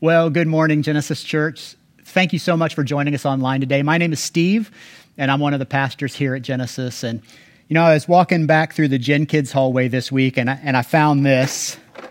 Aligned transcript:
Well, 0.00 0.30
good 0.30 0.46
morning, 0.46 0.82
Genesis 0.82 1.24
Church. 1.24 1.74
Thank 2.04 2.32
you 2.32 2.38
so 2.38 2.56
much 2.56 2.76
for 2.76 2.84
joining 2.84 3.16
us 3.16 3.26
online 3.26 3.60
today. 3.60 3.82
My 3.82 3.98
name 3.98 4.12
is 4.12 4.20
Steve, 4.20 4.70
and 5.16 5.28
I'm 5.28 5.40
one 5.40 5.54
of 5.54 5.58
the 5.58 5.66
pastors 5.66 6.14
here 6.14 6.36
at 6.36 6.42
Genesis. 6.42 7.02
And, 7.02 7.20
you 7.66 7.74
know, 7.74 7.82
I 7.82 7.94
was 7.94 8.06
walking 8.06 8.46
back 8.46 8.74
through 8.74 8.86
the 8.88 8.98
Gen 9.00 9.26
Kids 9.26 9.50
hallway 9.50 9.88
this 9.88 10.12
week, 10.12 10.36
and 10.36 10.48
I, 10.48 10.60
and 10.62 10.76
I 10.76 10.82
found 10.82 11.26
this. 11.26 11.78
Uh, 11.96 12.02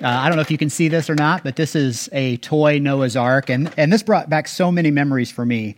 I 0.00 0.28
don't 0.28 0.36
know 0.36 0.40
if 0.40 0.50
you 0.50 0.56
can 0.56 0.70
see 0.70 0.88
this 0.88 1.10
or 1.10 1.14
not, 1.14 1.44
but 1.44 1.56
this 1.56 1.76
is 1.76 2.08
a 2.12 2.38
toy 2.38 2.78
Noah's 2.78 3.16
Ark, 3.18 3.50
and, 3.50 3.70
and 3.76 3.92
this 3.92 4.02
brought 4.02 4.30
back 4.30 4.48
so 4.48 4.72
many 4.72 4.90
memories 4.90 5.30
for 5.30 5.44
me. 5.44 5.76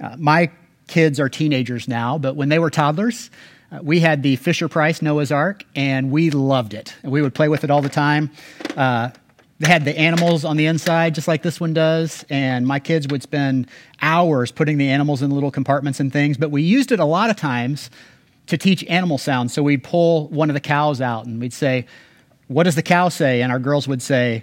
Uh, 0.00 0.16
my 0.18 0.50
kids 0.88 1.20
are 1.20 1.28
teenagers 1.28 1.86
now, 1.86 2.18
but 2.18 2.34
when 2.34 2.48
they 2.48 2.58
were 2.58 2.68
toddlers, 2.68 3.30
uh, 3.70 3.78
we 3.80 4.00
had 4.00 4.24
the 4.24 4.34
Fisher 4.34 4.66
Price 4.66 5.00
Noah's 5.00 5.30
Ark, 5.30 5.62
and 5.76 6.10
we 6.10 6.30
loved 6.30 6.74
it. 6.74 6.96
We 7.04 7.22
would 7.22 7.32
play 7.32 7.48
with 7.48 7.62
it 7.62 7.70
all 7.70 7.80
the 7.80 7.88
time. 7.88 8.32
They 9.58 9.68
had 9.68 9.86
the 9.86 9.98
animals 9.98 10.44
on 10.44 10.58
the 10.58 10.66
inside, 10.66 11.14
just 11.14 11.26
like 11.26 11.42
this 11.42 11.58
one 11.58 11.72
does, 11.72 12.26
and 12.28 12.66
my 12.66 12.78
kids 12.78 13.08
would 13.08 13.22
spend 13.22 13.68
hours 14.02 14.52
putting 14.52 14.76
the 14.76 14.90
animals 14.90 15.22
in 15.22 15.30
little 15.30 15.50
compartments 15.50 15.98
and 15.98 16.12
things. 16.12 16.36
But 16.36 16.50
we 16.50 16.62
used 16.62 16.92
it 16.92 17.00
a 17.00 17.06
lot 17.06 17.30
of 17.30 17.36
times 17.36 17.90
to 18.48 18.58
teach 18.58 18.84
animal 18.84 19.16
sounds. 19.16 19.54
So 19.54 19.62
we'd 19.62 19.82
pull 19.82 20.28
one 20.28 20.50
of 20.50 20.54
the 20.54 20.60
cows 20.60 21.00
out 21.00 21.24
and 21.24 21.40
we'd 21.40 21.54
say, 21.54 21.86
What 22.48 22.64
does 22.64 22.74
the 22.74 22.82
cow 22.82 23.08
say? 23.08 23.40
And 23.40 23.50
our 23.50 23.58
girls 23.58 23.88
would 23.88 24.02
say, 24.02 24.42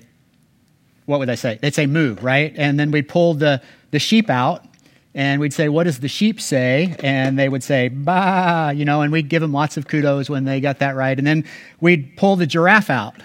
What 1.05 1.19
would 1.19 1.29
they 1.29 1.35
say? 1.35 1.59
They'd 1.61 1.75
say 1.75 1.85
moo, 1.85 2.15
right? 2.15 2.51
And 2.57 2.79
then 2.79 2.89
we'd 2.89 3.07
pull 3.07 3.35
the, 3.35 3.61
the 3.91 3.99
sheep 3.99 4.31
out 4.31 4.65
and 5.13 5.39
we'd 5.39 5.53
say, 5.53 5.69
What 5.69 5.83
does 5.83 5.99
the 5.99 6.07
sheep 6.07 6.41
say? 6.41 6.95
And 7.03 7.37
they 7.37 7.49
would 7.49 7.63
say, 7.63 7.89
Bah, 7.89 8.71
you 8.75 8.83
know, 8.83 9.01
and 9.01 9.11
we'd 9.11 9.29
give 9.29 9.43
them 9.43 9.53
lots 9.53 9.77
of 9.77 9.87
kudos 9.87 10.27
when 10.27 10.43
they 10.45 10.59
got 10.59 10.79
that 10.79 10.95
right. 10.95 11.17
And 11.17 11.27
then 11.27 11.45
we'd 11.79 12.17
pull 12.17 12.35
the 12.35 12.47
giraffe 12.47 12.89
out 12.89 13.15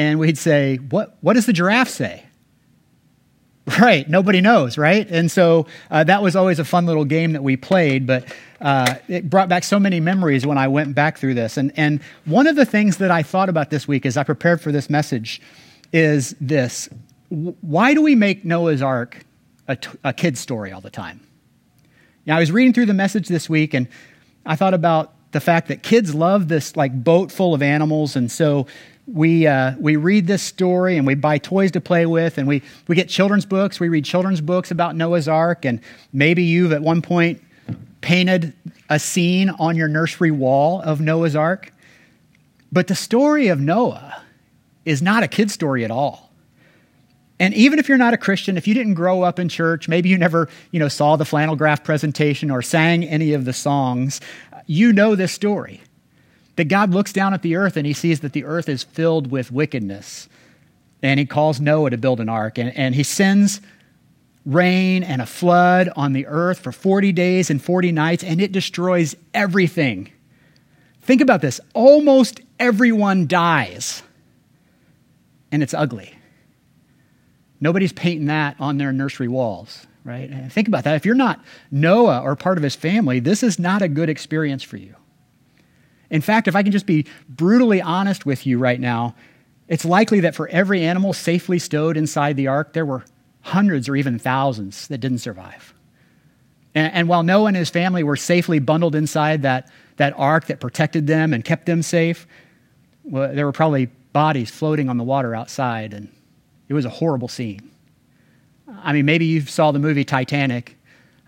and 0.00 0.18
we'd 0.18 0.38
say, 0.38 0.76
What, 0.76 1.16
what 1.20 1.34
does 1.34 1.44
the 1.44 1.52
giraffe 1.52 1.90
say? 1.90 2.24
Right, 3.80 4.08
nobody 4.08 4.40
knows, 4.40 4.76
right? 4.76 5.08
And 5.08 5.30
so 5.30 5.66
uh, 5.92 6.02
that 6.02 6.22
was 6.22 6.34
always 6.34 6.58
a 6.58 6.64
fun 6.64 6.86
little 6.86 7.04
game 7.04 7.34
that 7.34 7.42
we 7.44 7.56
played, 7.56 8.04
but 8.04 8.24
uh, 8.60 8.96
it 9.06 9.30
brought 9.30 9.48
back 9.48 9.62
so 9.62 9.78
many 9.78 10.00
memories 10.00 10.44
when 10.44 10.58
I 10.58 10.66
went 10.66 10.96
back 10.96 11.18
through 11.18 11.34
this. 11.34 11.56
And, 11.56 11.70
and 11.76 12.00
one 12.24 12.48
of 12.48 12.56
the 12.56 12.64
things 12.64 12.96
that 12.96 13.12
I 13.12 13.22
thought 13.22 13.48
about 13.48 13.70
this 13.70 13.86
week 13.86 14.06
as 14.06 14.16
I 14.16 14.24
prepared 14.24 14.60
for 14.60 14.72
this 14.72 14.90
message 14.90 15.40
is 15.92 16.34
this 16.40 16.88
Why 17.28 17.94
do 17.94 18.02
we 18.02 18.16
make 18.16 18.44
Noah's 18.44 18.82
Ark 18.82 19.24
a, 19.68 19.76
t- 19.76 19.90
a 20.02 20.12
kid's 20.12 20.40
story 20.40 20.72
all 20.72 20.80
the 20.80 20.90
time? 20.90 21.20
Now, 22.26 22.38
I 22.38 22.40
was 22.40 22.50
reading 22.50 22.72
through 22.72 22.86
the 22.86 22.94
message 22.94 23.28
this 23.28 23.48
week, 23.48 23.72
and 23.74 23.86
I 24.44 24.56
thought 24.56 24.74
about 24.74 25.12
the 25.32 25.40
fact 25.40 25.68
that 25.68 25.82
kids 25.82 26.12
love 26.12 26.48
this 26.48 26.76
like 26.76 27.04
boat 27.04 27.30
full 27.30 27.54
of 27.54 27.62
animals, 27.62 28.16
and 28.16 28.32
so 28.32 28.66
we, 29.12 29.46
uh, 29.46 29.74
we 29.78 29.96
read 29.96 30.26
this 30.26 30.42
story 30.42 30.96
and 30.96 31.06
we 31.06 31.14
buy 31.14 31.38
toys 31.38 31.72
to 31.72 31.80
play 31.80 32.06
with 32.06 32.38
and 32.38 32.46
we, 32.46 32.62
we 32.86 32.94
get 32.94 33.08
children's 33.08 33.44
books. 33.44 33.80
We 33.80 33.88
read 33.88 34.04
children's 34.04 34.40
books 34.40 34.70
about 34.70 34.94
Noah's 34.94 35.28
Ark. 35.28 35.64
And 35.64 35.80
maybe 36.12 36.44
you've 36.44 36.72
at 36.72 36.82
one 36.82 37.02
point 37.02 37.42
painted 38.00 38.52
a 38.88 38.98
scene 38.98 39.50
on 39.50 39.76
your 39.76 39.88
nursery 39.88 40.30
wall 40.30 40.80
of 40.80 41.00
Noah's 41.00 41.34
Ark. 41.34 41.72
But 42.72 42.86
the 42.86 42.94
story 42.94 43.48
of 43.48 43.60
Noah 43.60 44.22
is 44.84 45.02
not 45.02 45.22
a 45.22 45.28
kid 45.28 45.50
story 45.50 45.84
at 45.84 45.90
all. 45.90 46.30
And 47.40 47.54
even 47.54 47.78
if 47.78 47.88
you're 47.88 47.98
not 47.98 48.12
a 48.12 48.18
Christian, 48.18 48.56
if 48.56 48.68
you 48.68 48.74
didn't 48.74 48.94
grow 48.94 49.22
up 49.22 49.38
in 49.38 49.48
church, 49.48 49.88
maybe 49.88 50.10
you 50.10 50.18
never 50.18 50.48
you 50.70 50.78
know, 50.78 50.88
saw 50.88 51.16
the 51.16 51.24
flannel 51.24 51.56
graph 51.56 51.82
presentation 51.82 52.50
or 52.50 52.62
sang 52.62 53.02
any 53.04 53.32
of 53.32 53.44
the 53.44 53.54
songs, 53.54 54.20
you 54.66 54.92
know 54.92 55.14
this 55.14 55.32
story. 55.32 55.80
That 56.60 56.68
God 56.68 56.90
looks 56.90 57.10
down 57.10 57.32
at 57.32 57.40
the 57.40 57.56
earth 57.56 57.78
and 57.78 57.86
he 57.86 57.94
sees 57.94 58.20
that 58.20 58.34
the 58.34 58.44
earth 58.44 58.68
is 58.68 58.82
filled 58.82 59.30
with 59.30 59.50
wickedness. 59.50 60.28
And 61.02 61.18
he 61.18 61.24
calls 61.24 61.58
Noah 61.58 61.88
to 61.88 61.96
build 61.96 62.20
an 62.20 62.28
ark. 62.28 62.58
And, 62.58 62.76
and 62.76 62.94
he 62.94 63.02
sends 63.02 63.62
rain 64.44 65.02
and 65.02 65.22
a 65.22 65.26
flood 65.26 65.88
on 65.96 66.12
the 66.12 66.26
earth 66.26 66.58
for 66.58 66.70
40 66.70 67.12
days 67.12 67.48
and 67.48 67.62
40 67.62 67.92
nights, 67.92 68.22
and 68.22 68.42
it 68.42 68.52
destroys 68.52 69.16
everything. 69.32 70.12
Think 71.00 71.22
about 71.22 71.40
this 71.40 71.60
almost 71.72 72.42
everyone 72.58 73.26
dies, 73.26 74.02
and 75.50 75.62
it's 75.62 75.72
ugly. 75.72 76.14
Nobody's 77.58 77.94
painting 77.94 78.26
that 78.26 78.56
on 78.60 78.76
their 78.76 78.92
nursery 78.92 79.28
walls, 79.28 79.86
right? 80.04 80.28
And 80.28 80.52
think 80.52 80.68
about 80.68 80.84
that. 80.84 80.96
If 80.96 81.06
you're 81.06 81.14
not 81.14 81.42
Noah 81.70 82.20
or 82.20 82.36
part 82.36 82.58
of 82.58 82.64
his 82.64 82.74
family, 82.76 83.18
this 83.18 83.42
is 83.42 83.58
not 83.58 83.80
a 83.80 83.88
good 83.88 84.10
experience 84.10 84.62
for 84.62 84.76
you. 84.76 84.94
In 86.10 86.20
fact, 86.20 86.48
if 86.48 86.56
I 86.56 86.62
can 86.62 86.72
just 86.72 86.86
be 86.86 87.06
brutally 87.28 87.80
honest 87.80 88.26
with 88.26 88.46
you 88.46 88.58
right 88.58 88.80
now, 88.80 89.14
it's 89.68 89.84
likely 89.84 90.20
that 90.20 90.34
for 90.34 90.48
every 90.48 90.82
animal 90.82 91.12
safely 91.12 91.58
stowed 91.58 91.96
inside 91.96 92.36
the 92.36 92.48
ark, 92.48 92.72
there 92.72 92.84
were 92.84 93.04
hundreds 93.42 93.88
or 93.88 93.96
even 93.96 94.18
thousands 94.18 94.88
that 94.88 94.98
didn't 94.98 95.18
survive. 95.18 95.72
And, 96.74 96.92
and, 96.92 97.08
while 97.08 97.22
Noah 97.22 97.46
and 97.46 97.56
his 97.56 97.70
family 97.70 98.02
were 98.02 98.16
safely 98.16 98.58
bundled 98.58 98.94
inside 98.94 99.42
that, 99.42 99.70
that 99.96 100.14
ark 100.16 100.46
that 100.46 100.60
protected 100.60 101.06
them 101.06 101.32
and 101.32 101.44
kept 101.44 101.66
them 101.66 101.82
safe, 101.82 102.26
well, 103.04 103.32
there 103.34 103.46
were 103.46 103.52
probably 103.52 103.86
bodies 104.12 104.50
floating 104.50 104.88
on 104.88 104.96
the 104.96 105.04
water 105.04 105.34
outside, 105.34 105.94
and 105.94 106.08
it 106.68 106.74
was 106.74 106.84
a 106.84 106.90
horrible 106.90 107.28
scene. 107.28 107.70
I 108.68 108.92
mean, 108.92 109.04
maybe 109.04 109.24
you 109.24 109.40
saw 109.42 109.72
the 109.72 109.78
movie 109.78 110.04
Titanic. 110.04 110.76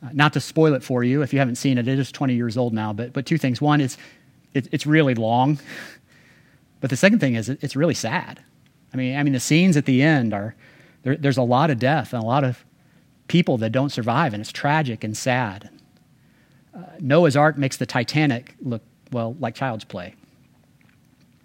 Uh, 0.03 0.09
not 0.13 0.33
to 0.33 0.41
spoil 0.41 0.75
it 0.75 0.83
for 0.83 1.05
you 1.05 1.23
if 1.23 1.33
you 1.33 1.39
haven't 1.39 1.57
seen 1.57 1.79
it, 1.79 1.87
it 1.87 1.99
is 1.99 2.11
20 2.11 2.35
years 2.35 2.57
old 2.57 2.73
now, 2.73 2.93
but, 2.93 3.13
but 3.13 3.25
two 3.25 3.39
things. 3.39 3.61
One 3.61 3.81
is 3.81 3.97
it, 4.55 4.69
it's 4.73 4.87
really 4.87 5.15
long. 5.15 5.59
But 6.81 6.91
the 6.91 6.97
second 6.97 7.21
thing 7.21 7.35
is 7.35 7.49
it, 7.49 7.63
it's 7.63 7.77
really 7.77 7.95
sad. 7.95 8.43
I 8.93 8.97
mean, 8.97 9.17
I 9.17 9.23
mean, 9.23 9.33
the 9.33 9.41
scenes 9.41 9.77
at 9.77 9.87
the 9.87 10.03
end 10.03 10.35
are 10.35 10.55
there, 11.03 11.17
there's 11.17 11.37
a 11.37 11.43
lot 11.43 11.71
of 11.71 11.79
death 11.79 12.13
and 12.13 12.23
a 12.23 12.27
lot 12.27 12.45
of 12.45 12.65
people 13.29 13.57
that 13.59 13.71
don't 13.71 13.91
survive, 13.91 14.35
and 14.35 14.41
it's 14.41 14.53
tragic 14.53 15.05
and 15.05 15.17
sad. 15.17 15.71
Uh, 16.77 16.83
Noah's 17.01 17.37
Ark 17.37 17.57
makes 17.57 17.77
the 17.77 17.87
Titanic 17.87 18.55
look, 18.61 18.83
well, 19.11 19.37
like 19.41 19.55
child's 19.55 19.85
play. 19.85 20.15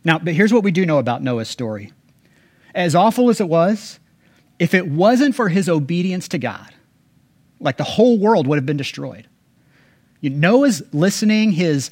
Now, 0.03 0.19
but 0.19 0.33
here's 0.33 0.53
what 0.53 0.63
we 0.63 0.71
do 0.71 0.85
know 0.85 0.99
about 0.99 1.21
Noah's 1.21 1.49
story. 1.49 1.91
As 2.73 2.95
awful 2.95 3.29
as 3.29 3.41
it 3.41 3.49
was, 3.49 3.99
if 4.59 4.73
it 4.73 4.87
wasn't 4.87 5.35
for 5.35 5.49
his 5.49 5.67
obedience 5.69 6.27
to 6.29 6.37
God, 6.37 6.73
like 7.59 7.77
the 7.77 7.83
whole 7.83 8.17
world 8.17 8.47
would 8.47 8.57
have 8.57 8.65
been 8.65 8.77
destroyed. 8.77 9.27
You 10.21 10.29
Noah's 10.29 10.81
listening, 10.93 11.51
his 11.51 11.89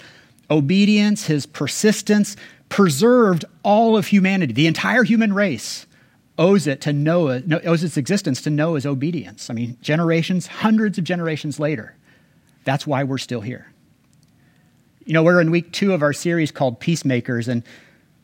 obedience, 0.50 1.28
his 1.28 1.46
persistence 1.46 2.36
preserved 2.70 3.46
all 3.64 3.96
of 3.98 4.08
humanity. 4.08 4.54
The 4.54 4.68
entire 4.68 5.04
human 5.04 5.34
race 5.34 5.86
owes 6.38 6.68
it 6.68 6.82
to 6.82 6.94
Noah, 6.94 7.42
owes 7.66 7.84
its 7.84 7.98
existence 7.98 8.42
to 8.42 8.50
Noah's 8.50 8.86
obedience. 8.86 9.50
I 9.50 9.54
mean, 9.54 9.78
generations, 9.82 10.48
hundreds 10.48 10.98
of 10.98 11.04
generations 11.04 11.60
later. 11.60 11.96
That's 12.64 12.86
why 12.86 13.04
we're 13.04 13.18
still 13.18 13.42
here. 13.42 13.72
You 15.06 15.14
know, 15.14 15.24
we're 15.24 15.40
in 15.40 15.52
week 15.52 15.72
two 15.72 15.94
of 15.94 16.02
our 16.02 16.14
series 16.14 16.52
called 16.52 16.80
Peacemakers, 16.80 17.48
and 17.48 17.64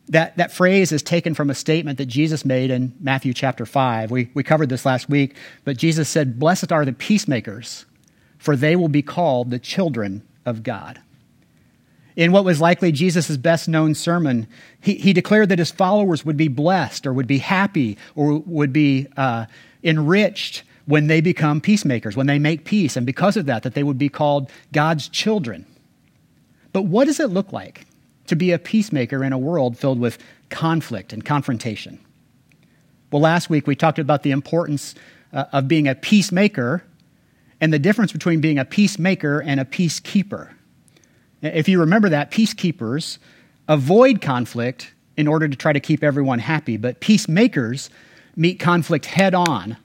that, 0.10 0.36
that 0.38 0.52
phrase 0.52 0.92
is 0.92 1.04
taken 1.04 1.34
from 1.34 1.50
a 1.50 1.56
statement 1.56 2.00
that 2.00 2.08
Jesus 2.08 2.44
made 2.44 2.72
in 2.72 2.94
Matthew 3.00 3.34
chapter 3.34 3.66
5. 3.66 4.12
We, 4.12 4.30
we 4.34 4.44
covered 4.44 4.70
this 4.70 4.86
last 4.86 5.08
week, 5.08 5.36
but 5.64 5.78
Jesus 5.78 6.10
said, 6.10 6.40
Blessed 6.40 6.72
are 6.72 6.84
the 6.84 6.92
peacemakers, 6.92 7.86
for 8.38 8.56
they 8.56 8.76
will 8.76 8.90
be 8.90 9.04
called 9.04 9.52
the 9.52 9.60
children 9.60 10.28
of 10.46 10.64
God. 10.64 11.00
In 12.16 12.32
what 12.32 12.44
was 12.44 12.60
likely 12.60 12.92
Jesus' 12.92 13.38
best 13.38 13.68
known 13.68 13.96
sermon, 13.96 14.48
he, 14.82 14.96
he 14.96 15.14
declared 15.14 15.50
that 15.50 15.60
his 15.60 15.72
followers 15.72 16.26
would 16.26 16.38
be 16.38 16.48
blessed 16.48 17.08
or 17.08 17.14
would 17.14 17.28
be 17.28 17.38
happy 17.38 17.98
or 18.16 18.40
would 18.40 18.74
be 18.74 19.08
uh, 19.18 19.46
enriched 19.84 20.64
when 20.86 21.08
they 21.08 21.22
become 21.22 21.62
peacemakers, 21.62 22.18
when 22.18 22.28
they 22.28 22.40
make 22.40 22.66
peace, 22.66 22.98
and 22.98 23.06
because 23.06 23.38
of 23.38 23.46
that, 23.46 23.64
that 23.64 23.76
they 23.76 23.84
would 23.84 23.98
be 23.98 24.10
called 24.10 24.50
God's 24.74 25.08
children. 25.08 25.66
But 26.74 26.84
what 26.84 27.06
does 27.06 27.20
it 27.20 27.30
look 27.30 27.54
like 27.54 27.86
to 28.28 28.36
be 28.36 28.52
a 28.52 28.60
peacemaker 28.60 29.24
in 29.24 29.32
a 29.34 29.38
world 29.38 29.78
filled 29.78 30.00
with 30.00 30.18
conflict 30.50 31.14
and 31.14 31.24
confrontation? 31.24 32.00
Well, 33.12 33.22
last 33.22 33.50
week 33.50 33.68
we 33.68 33.76
talked 33.76 34.00
about 34.00 34.24
the 34.24 34.32
importance 34.32 34.96
uh, 35.34 35.46
of 35.54 35.68
being 35.68 35.88
a 35.88 35.96
peacemaker 35.96 36.84
and 37.60 37.72
the 37.72 37.80
difference 37.80 38.12
between 38.12 38.42
being 38.42 38.58
a 38.58 38.66
peacemaker 38.66 39.42
and 39.42 39.60
a 39.60 39.66
peacekeeper. 39.66 40.50
If 41.42 41.68
you 41.68 41.80
remember 41.80 42.10
that, 42.10 42.32
peacekeepers 42.32 43.18
avoid 43.68 44.22
conflict 44.22 44.94
in 45.18 45.28
order 45.28 45.48
to 45.48 45.56
try 45.56 45.74
to 45.74 45.80
keep 45.80 46.04
everyone 46.04 46.40
happy, 46.40 46.78
but 46.78 47.00
peacemakers 47.00 47.90
meet 48.36 48.60
conflict 48.60 49.06
head 49.06 49.34
on 49.34 49.78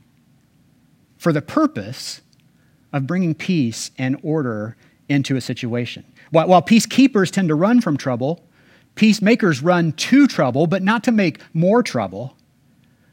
for 1.19 1.33
the 1.33 1.43
purpose 1.43 2.21
of 2.93 3.07
bringing 3.07 3.35
peace 3.35 3.91
and 3.99 4.19
order 4.23 4.77
into 5.09 5.37
a 5.37 5.41
situation. 5.41 6.05
While, 6.31 6.49
while 6.49 6.63
peacekeepers 6.63 7.31
tend 7.31 7.49
to 7.49 7.55
run 7.55 7.81
from 7.81 7.97
trouble, 7.97 8.43
peacemakers 8.95 9.63
run 9.63 9.93
to 9.93 10.27
trouble, 10.27 10.67
but 10.67 10.83
not 10.83 11.05
to 11.05 11.13
make 11.13 11.41
more 11.53 11.83
trouble, 11.83 12.37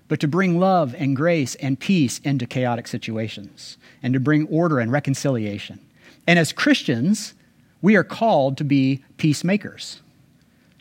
but 0.08 0.20
to 0.20 0.28
bring 0.28 0.60
love 0.60 0.96
and 0.98 1.16
grace 1.16 1.56
and 1.56 1.80
peace 1.80 2.20
into 2.20 2.46
chaotic 2.46 2.88
situations 2.88 3.78
and 4.02 4.14
to 4.14 4.20
bring 4.20 4.48
order 4.48 4.80
and 4.80 4.92
reconciliation. 4.92 5.80
And 6.28 6.38
as 6.38 6.52
Christians, 6.52 7.34
we 7.84 7.96
are 7.96 8.04
called 8.04 8.58
to 8.58 8.64
be 8.64 9.04
peacemakers. 9.18 10.02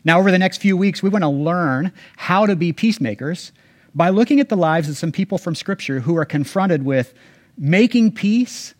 Now, 0.03 0.17
over 0.19 0.31
the 0.31 0.39
next 0.39 0.57
few 0.57 0.75
weeks, 0.75 1.03
we 1.03 1.09
want 1.09 1.23
to 1.23 1.29
learn 1.29 1.91
how 2.17 2.47
to 2.47 2.55
be 2.55 2.73
peacemakers, 2.73 3.51
by 3.93 4.09
looking 4.09 4.39
at 4.39 4.49
the 4.49 4.57
lives 4.57 4.89
of 4.89 4.97
some 4.97 5.11
people 5.11 5.37
from 5.37 5.53
Scripture 5.53 5.99
who 5.99 6.17
are 6.17 6.25
confronted 6.25 6.83
with 6.83 7.13
making 7.57 8.11
peace 8.11 8.73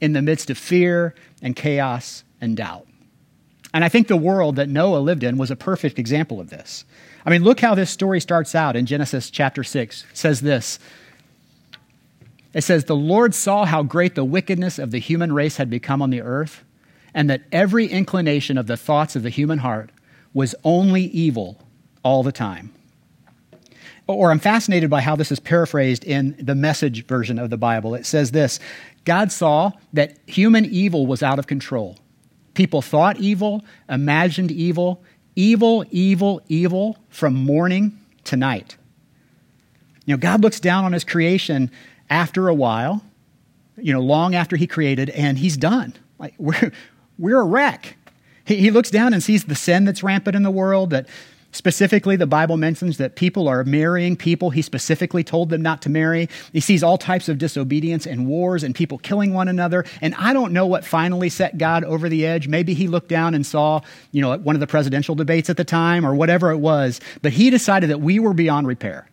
in 0.00 0.12
the 0.12 0.22
midst 0.22 0.50
of 0.50 0.58
fear 0.58 1.14
and 1.40 1.56
chaos 1.56 2.22
and 2.40 2.56
doubt. 2.56 2.86
And 3.74 3.84
I 3.84 3.88
think 3.88 4.06
the 4.06 4.16
world 4.16 4.56
that 4.56 4.68
Noah 4.68 4.98
lived 4.98 5.24
in 5.24 5.38
was 5.38 5.50
a 5.50 5.56
perfect 5.56 5.98
example 5.98 6.40
of 6.40 6.50
this. 6.50 6.84
I 7.24 7.30
mean, 7.30 7.42
look 7.42 7.60
how 7.60 7.74
this 7.74 7.90
story 7.90 8.20
starts 8.20 8.54
out 8.54 8.76
in 8.76 8.86
Genesis 8.86 9.30
chapter 9.30 9.64
6. 9.64 10.06
It 10.10 10.16
says 10.16 10.40
this 10.42 10.78
It 12.52 12.62
says, 12.62 12.84
The 12.84 12.94
Lord 12.94 13.34
saw 13.34 13.64
how 13.64 13.82
great 13.82 14.14
the 14.14 14.24
wickedness 14.24 14.78
of 14.78 14.90
the 14.90 14.98
human 14.98 15.32
race 15.32 15.56
had 15.56 15.70
become 15.70 16.02
on 16.02 16.10
the 16.10 16.20
earth, 16.20 16.64
and 17.14 17.28
that 17.30 17.42
every 17.52 17.86
inclination 17.86 18.58
of 18.58 18.66
the 18.66 18.76
thoughts 18.76 19.16
of 19.16 19.22
the 19.22 19.30
human 19.30 19.58
heart 19.58 19.90
was 20.34 20.54
only 20.64 21.02
evil 21.04 21.60
all 22.02 22.22
the 22.22 22.32
time. 22.32 22.72
Or 24.06 24.30
I'm 24.30 24.38
fascinated 24.40 24.90
by 24.90 25.00
how 25.00 25.16
this 25.16 25.30
is 25.30 25.38
paraphrased 25.38 26.04
in 26.04 26.34
the 26.38 26.54
message 26.54 27.06
version 27.06 27.38
of 27.38 27.50
the 27.50 27.56
Bible. 27.56 27.94
It 27.94 28.06
says 28.06 28.32
this 28.32 28.58
God 29.04 29.30
saw 29.32 29.72
that 29.92 30.18
human 30.26 30.64
evil 30.64 31.06
was 31.06 31.22
out 31.22 31.38
of 31.38 31.46
control. 31.46 31.98
People 32.54 32.82
thought 32.82 33.18
evil, 33.18 33.64
imagined 33.88 34.50
evil, 34.50 35.02
evil, 35.36 35.84
evil, 35.90 36.42
evil 36.48 36.98
from 37.08 37.34
morning 37.34 37.98
to 38.24 38.36
night. 38.36 38.76
You 40.04 40.14
know, 40.14 40.18
God 40.18 40.42
looks 40.42 40.60
down 40.60 40.84
on 40.84 40.92
his 40.92 41.04
creation 41.04 41.70
after 42.10 42.48
a 42.48 42.54
while, 42.54 43.02
you 43.76 43.92
know, 43.92 44.00
long 44.00 44.34
after 44.34 44.56
he 44.56 44.66
created, 44.66 45.10
and 45.10 45.38
he's 45.38 45.56
done. 45.56 45.94
Like, 46.18 46.34
we're, 46.38 46.72
we're 47.18 47.40
a 47.40 47.44
wreck. 47.44 47.96
He, 48.44 48.56
he 48.56 48.70
looks 48.70 48.90
down 48.90 49.12
and 49.12 49.22
sees 49.22 49.44
the 49.44 49.54
sin 49.54 49.84
that's 49.84 50.02
rampant 50.02 50.36
in 50.36 50.42
the 50.42 50.50
world, 50.50 50.90
that 50.90 51.06
Specifically, 51.52 52.16
the 52.16 52.26
Bible 52.26 52.56
mentions 52.56 52.96
that 52.96 53.14
people 53.14 53.46
are 53.46 53.62
marrying 53.62 54.16
people 54.16 54.48
he 54.50 54.62
specifically 54.62 55.22
told 55.22 55.50
them 55.50 55.60
not 55.60 55.82
to 55.82 55.90
marry. 55.90 56.30
He 56.52 56.60
sees 56.60 56.82
all 56.82 56.96
types 56.96 57.28
of 57.28 57.36
disobedience 57.36 58.06
and 58.06 58.26
wars 58.26 58.62
and 58.62 58.74
people 58.74 58.96
killing 58.96 59.34
one 59.34 59.48
another. 59.48 59.84
And 60.00 60.14
I 60.14 60.32
don't 60.32 60.54
know 60.54 60.66
what 60.66 60.82
finally 60.82 61.28
set 61.28 61.58
God 61.58 61.84
over 61.84 62.08
the 62.08 62.24
edge. 62.24 62.48
Maybe 62.48 62.72
he 62.72 62.88
looked 62.88 63.08
down 63.08 63.34
and 63.34 63.44
saw, 63.44 63.82
you 64.12 64.22
know, 64.22 64.38
one 64.38 64.56
of 64.56 64.60
the 64.60 64.66
presidential 64.66 65.14
debates 65.14 65.50
at 65.50 65.58
the 65.58 65.64
time 65.64 66.06
or 66.06 66.14
whatever 66.14 66.50
it 66.50 66.56
was. 66.56 67.02
But 67.20 67.32
he 67.32 67.50
decided 67.50 67.90
that 67.90 68.00
we 68.00 68.18
were 68.18 68.32
beyond 68.32 68.66
repair. 68.66 69.06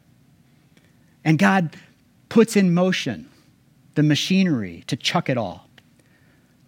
And 1.25 1.37
God 1.37 1.75
puts 2.29 2.55
in 2.55 2.73
motion 2.73 3.29
the 3.95 4.03
machinery 4.03 4.85
to 4.87 4.95
chuck 4.95 5.29
it 5.29 5.37
all 5.37 5.68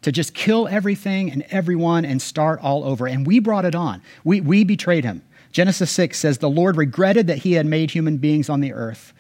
to 0.02 0.12
just 0.12 0.34
kill 0.34 0.68
everything 0.68 1.32
and 1.32 1.44
everyone 1.50 2.06
and 2.06 2.22
start 2.22 2.60
all 2.62 2.84
over. 2.84 3.08
And 3.08 3.26
we 3.26 3.40
brought 3.40 3.66
it 3.66 3.76
on. 3.76 4.02
We, 4.24 4.42
we 4.42 4.64
betrayed 4.64 5.04
him. 5.04 5.22
Genesis 5.52 5.92
6 5.92 6.18
says, 6.18 6.38
The 6.38 6.50
Lord 6.50 6.78
regretted 6.78 7.28
that 7.28 7.40
he 7.40 7.54
had 7.54 7.66
made 7.66 7.92
human 7.92 8.18
beings 8.18 8.50
on 8.50 8.62
the 8.62 8.74
earth, 8.74 9.14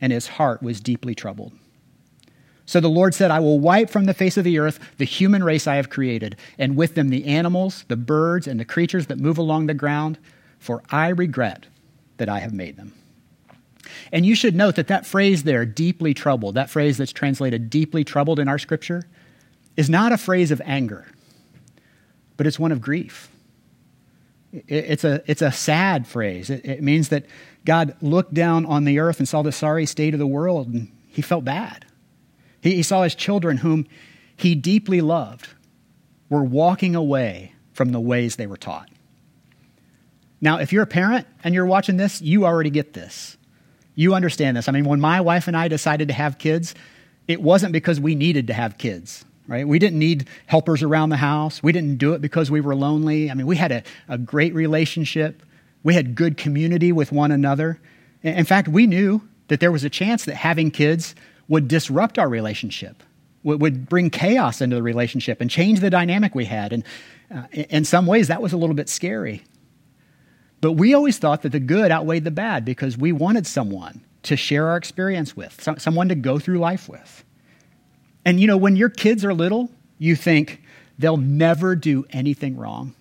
and 0.00 0.12
his 0.12 0.26
heart 0.26 0.62
was 0.62 0.80
deeply 0.80 1.14
troubled. 1.14 1.52
So 2.64 2.80
the 2.80 2.88
Lord 2.88 3.14
said, 3.14 3.30
I 3.30 3.40
will 3.40 3.60
wipe 3.60 3.88
from 3.88 4.04
the 4.04 4.14
face 4.14 4.36
of 4.36 4.44
the 4.44 4.58
earth 4.58 4.78
the 4.98 5.04
human 5.04 5.42
race 5.42 5.66
I 5.66 5.76
have 5.76 5.88
created, 5.88 6.36
and 6.58 6.76
with 6.76 6.94
them 6.94 7.08
the 7.08 7.24
animals, 7.26 7.84
the 7.88 7.96
birds, 7.96 8.46
and 8.46 8.60
the 8.60 8.64
creatures 8.64 9.06
that 9.06 9.18
move 9.18 9.38
along 9.38 9.66
the 9.66 9.74
ground, 9.74 10.18
for 10.58 10.82
I 10.90 11.08
regret 11.08 11.66
that 12.18 12.28
I 12.28 12.40
have 12.40 12.52
made 12.52 12.76
them. 12.76 12.92
And 14.12 14.26
you 14.26 14.34
should 14.34 14.54
note 14.54 14.76
that 14.76 14.88
that 14.88 15.06
phrase 15.06 15.44
there, 15.44 15.64
deeply 15.64 16.12
troubled, 16.12 16.56
that 16.56 16.70
phrase 16.70 16.98
that's 16.98 17.12
translated 17.12 17.70
deeply 17.70 18.04
troubled 18.04 18.38
in 18.38 18.48
our 18.48 18.58
scripture, 18.58 19.04
is 19.78 19.88
not 19.88 20.10
a 20.10 20.18
phrase 20.18 20.50
of 20.50 20.60
anger, 20.64 21.06
but 22.36 22.48
it's 22.48 22.58
one 22.58 22.72
of 22.72 22.80
grief. 22.80 23.30
It's 24.52 25.04
a, 25.04 25.22
it's 25.26 25.40
a 25.40 25.52
sad 25.52 26.08
phrase. 26.08 26.50
It, 26.50 26.64
it, 26.64 26.82
means 26.82 27.10
that 27.10 27.26
God 27.64 27.94
looked 28.00 28.34
down 28.34 28.66
on 28.66 28.84
the 28.84 28.98
earth 28.98 29.20
and 29.20 29.28
saw 29.28 29.42
the 29.42 29.52
sorry 29.52 29.86
state 29.86 30.14
of 30.14 30.18
the 30.18 30.26
world, 30.26 30.66
and 30.66 30.90
he 31.06 31.22
felt 31.22 31.44
bad. 31.44 31.86
He, 32.60 32.74
he 32.74 32.82
saw 32.82 33.04
his 33.04 33.14
children, 33.14 33.58
whom 33.58 33.86
he 34.36 34.56
deeply 34.56 35.00
loved, 35.00 35.48
were 36.28 36.42
walking 36.42 36.96
away 36.96 37.52
from 37.72 37.92
the 37.92 38.00
ways 38.00 38.34
they 38.34 38.48
were 38.48 38.56
taught. 38.56 38.90
Now, 40.40 40.58
if 40.58 40.72
you're 40.72 40.82
a 40.82 40.88
parent 40.88 41.28
and 41.44 41.54
you're 41.54 41.66
watching 41.66 41.98
this, 41.98 42.20
you 42.20 42.46
already 42.46 42.70
get 42.70 42.94
this. 42.94 43.36
You 43.94 44.14
understand 44.14 44.56
this. 44.56 44.68
I 44.68 44.72
mean, 44.72 44.86
when 44.86 45.00
my 45.00 45.20
wife 45.20 45.46
and 45.46 45.56
I 45.56 45.68
decided 45.68 46.08
to 46.08 46.14
have 46.14 46.38
kids, 46.38 46.74
it 47.28 47.40
wasn't 47.40 47.72
because 47.72 48.00
we 48.00 48.16
needed 48.16 48.48
to 48.48 48.54
have 48.54 48.76
kids 48.76 49.24
right? 49.48 49.66
We 49.66 49.80
didn't 49.80 49.98
need 49.98 50.28
helpers 50.46 50.82
around 50.82 51.08
the 51.08 51.16
house. 51.16 51.62
We 51.62 51.72
didn't 51.72 51.96
do 51.96 52.12
it 52.12 52.20
because 52.20 52.50
we 52.50 52.60
were 52.60 52.76
lonely. 52.76 53.30
I 53.30 53.34
mean, 53.34 53.46
we 53.46 53.56
had 53.56 53.72
a, 53.72 53.82
a 54.08 54.18
great 54.18 54.54
relationship. 54.54 55.42
We 55.82 55.94
had 55.94 56.14
good 56.14 56.36
community 56.36 56.92
with 56.92 57.10
one 57.10 57.32
another. 57.32 57.80
In 58.22 58.44
fact, 58.44 58.68
we 58.68 58.86
knew 58.86 59.26
that 59.48 59.58
there 59.58 59.72
was 59.72 59.82
a 59.82 59.90
chance 59.90 60.26
that 60.26 60.34
having 60.34 60.70
kids 60.70 61.14
would 61.48 61.66
disrupt 61.66 62.18
our 62.18 62.28
relationship, 62.28 63.02
would, 63.42 63.88
bring 63.88 64.10
chaos 64.10 64.60
into 64.60 64.76
the 64.76 64.82
relationship 64.82 65.40
and 65.40 65.50
change 65.50 65.80
the 65.80 65.88
dynamic 65.88 66.34
we 66.34 66.44
had. 66.44 66.74
And 66.74 66.84
uh, 67.34 67.44
in 67.52 67.84
some 67.86 68.06
ways, 68.06 68.28
that 68.28 68.42
was 68.42 68.52
a 68.52 68.58
little 68.58 68.76
bit 68.76 68.90
scary. 68.90 69.42
But 70.60 70.72
we 70.72 70.92
always 70.92 71.16
thought 71.16 71.42
that 71.42 71.52
the 71.52 71.60
good 71.60 71.90
outweighed 71.90 72.24
the 72.24 72.30
bad 72.30 72.64
because 72.66 72.98
we 72.98 73.12
wanted 73.12 73.46
someone 73.46 74.02
to 74.24 74.36
share 74.36 74.68
our 74.68 74.76
experience 74.76 75.34
with, 75.34 75.66
someone 75.78 76.08
to 76.10 76.14
go 76.14 76.38
through 76.38 76.58
life 76.58 76.88
with. 76.88 77.24
And 78.24 78.40
you 78.40 78.46
know, 78.46 78.56
when 78.56 78.76
your 78.76 78.88
kids 78.88 79.24
are 79.24 79.34
little, 79.34 79.70
you 79.98 80.16
think 80.16 80.62
they'll 80.98 81.16
never 81.16 81.76
do 81.76 82.06
anything 82.10 82.56
wrong. 82.56 82.94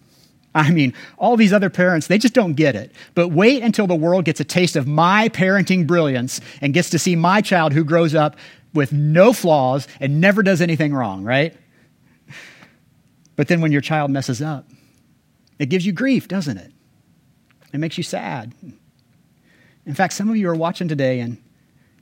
I 0.55 0.71
mean, 0.71 0.93
all 1.17 1.37
these 1.37 1.53
other 1.53 1.69
parents, 1.69 2.07
they 2.07 2.17
just 2.17 2.33
don't 2.33 2.53
get 2.53 2.75
it. 2.75 2.91
But 3.13 3.29
wait 3.29 3.61
until 3.61 3.85
the 3.85 3.95
world 3.95 4.25
gets 4.25 4.39
a 4.39 4.43
taste 4.43 4.75
of 4.75 4.87
my 4.87 5.29
parenting 5.29 5.85
brilliance 5.85 6.41
and 6.61 6.73
gets 6.73 6.89
to 6.91 6.99
see 6.99 7.15
my 7.15 7.41
child 7.41 7.73
who 7.73 7.83
grows 7.83 8.15
up 8.15 8.37
with 8.73 8.91
no 8.91 9.33
flaws 9.33 9.87
and 9.99 10.19
never 10.19 10.41
does 10.41 10.61
anything 10.61 10.93
wrong, 10.93 11.23
right? 11.23 11.55
But 13.35 13.47
then 13.47 13.61
when 13.61 13.71
your 13.71 13.81
child 13.81 14.09
messes 14.09 14.41
up, 14.41 14.67
it 15.59 15.67
gives 15.67 15.85
you 15.85 15.91
grief, 15.91 16.27
doesn't 16.27 16.57
it? 16.57 16.71
It 17.71 17.79
makes 17.79 17.97
you 17.97 18.03
sad. 18.03 18.53
In 19.85 19.93
fact, 19.93 20.13
some 20.13 20.29
of 20.29 20.37
you 20.37 20.49
are 20.49 20.55
watching 20.55 20.87
today 20.87 21.19
and 21.19 21.37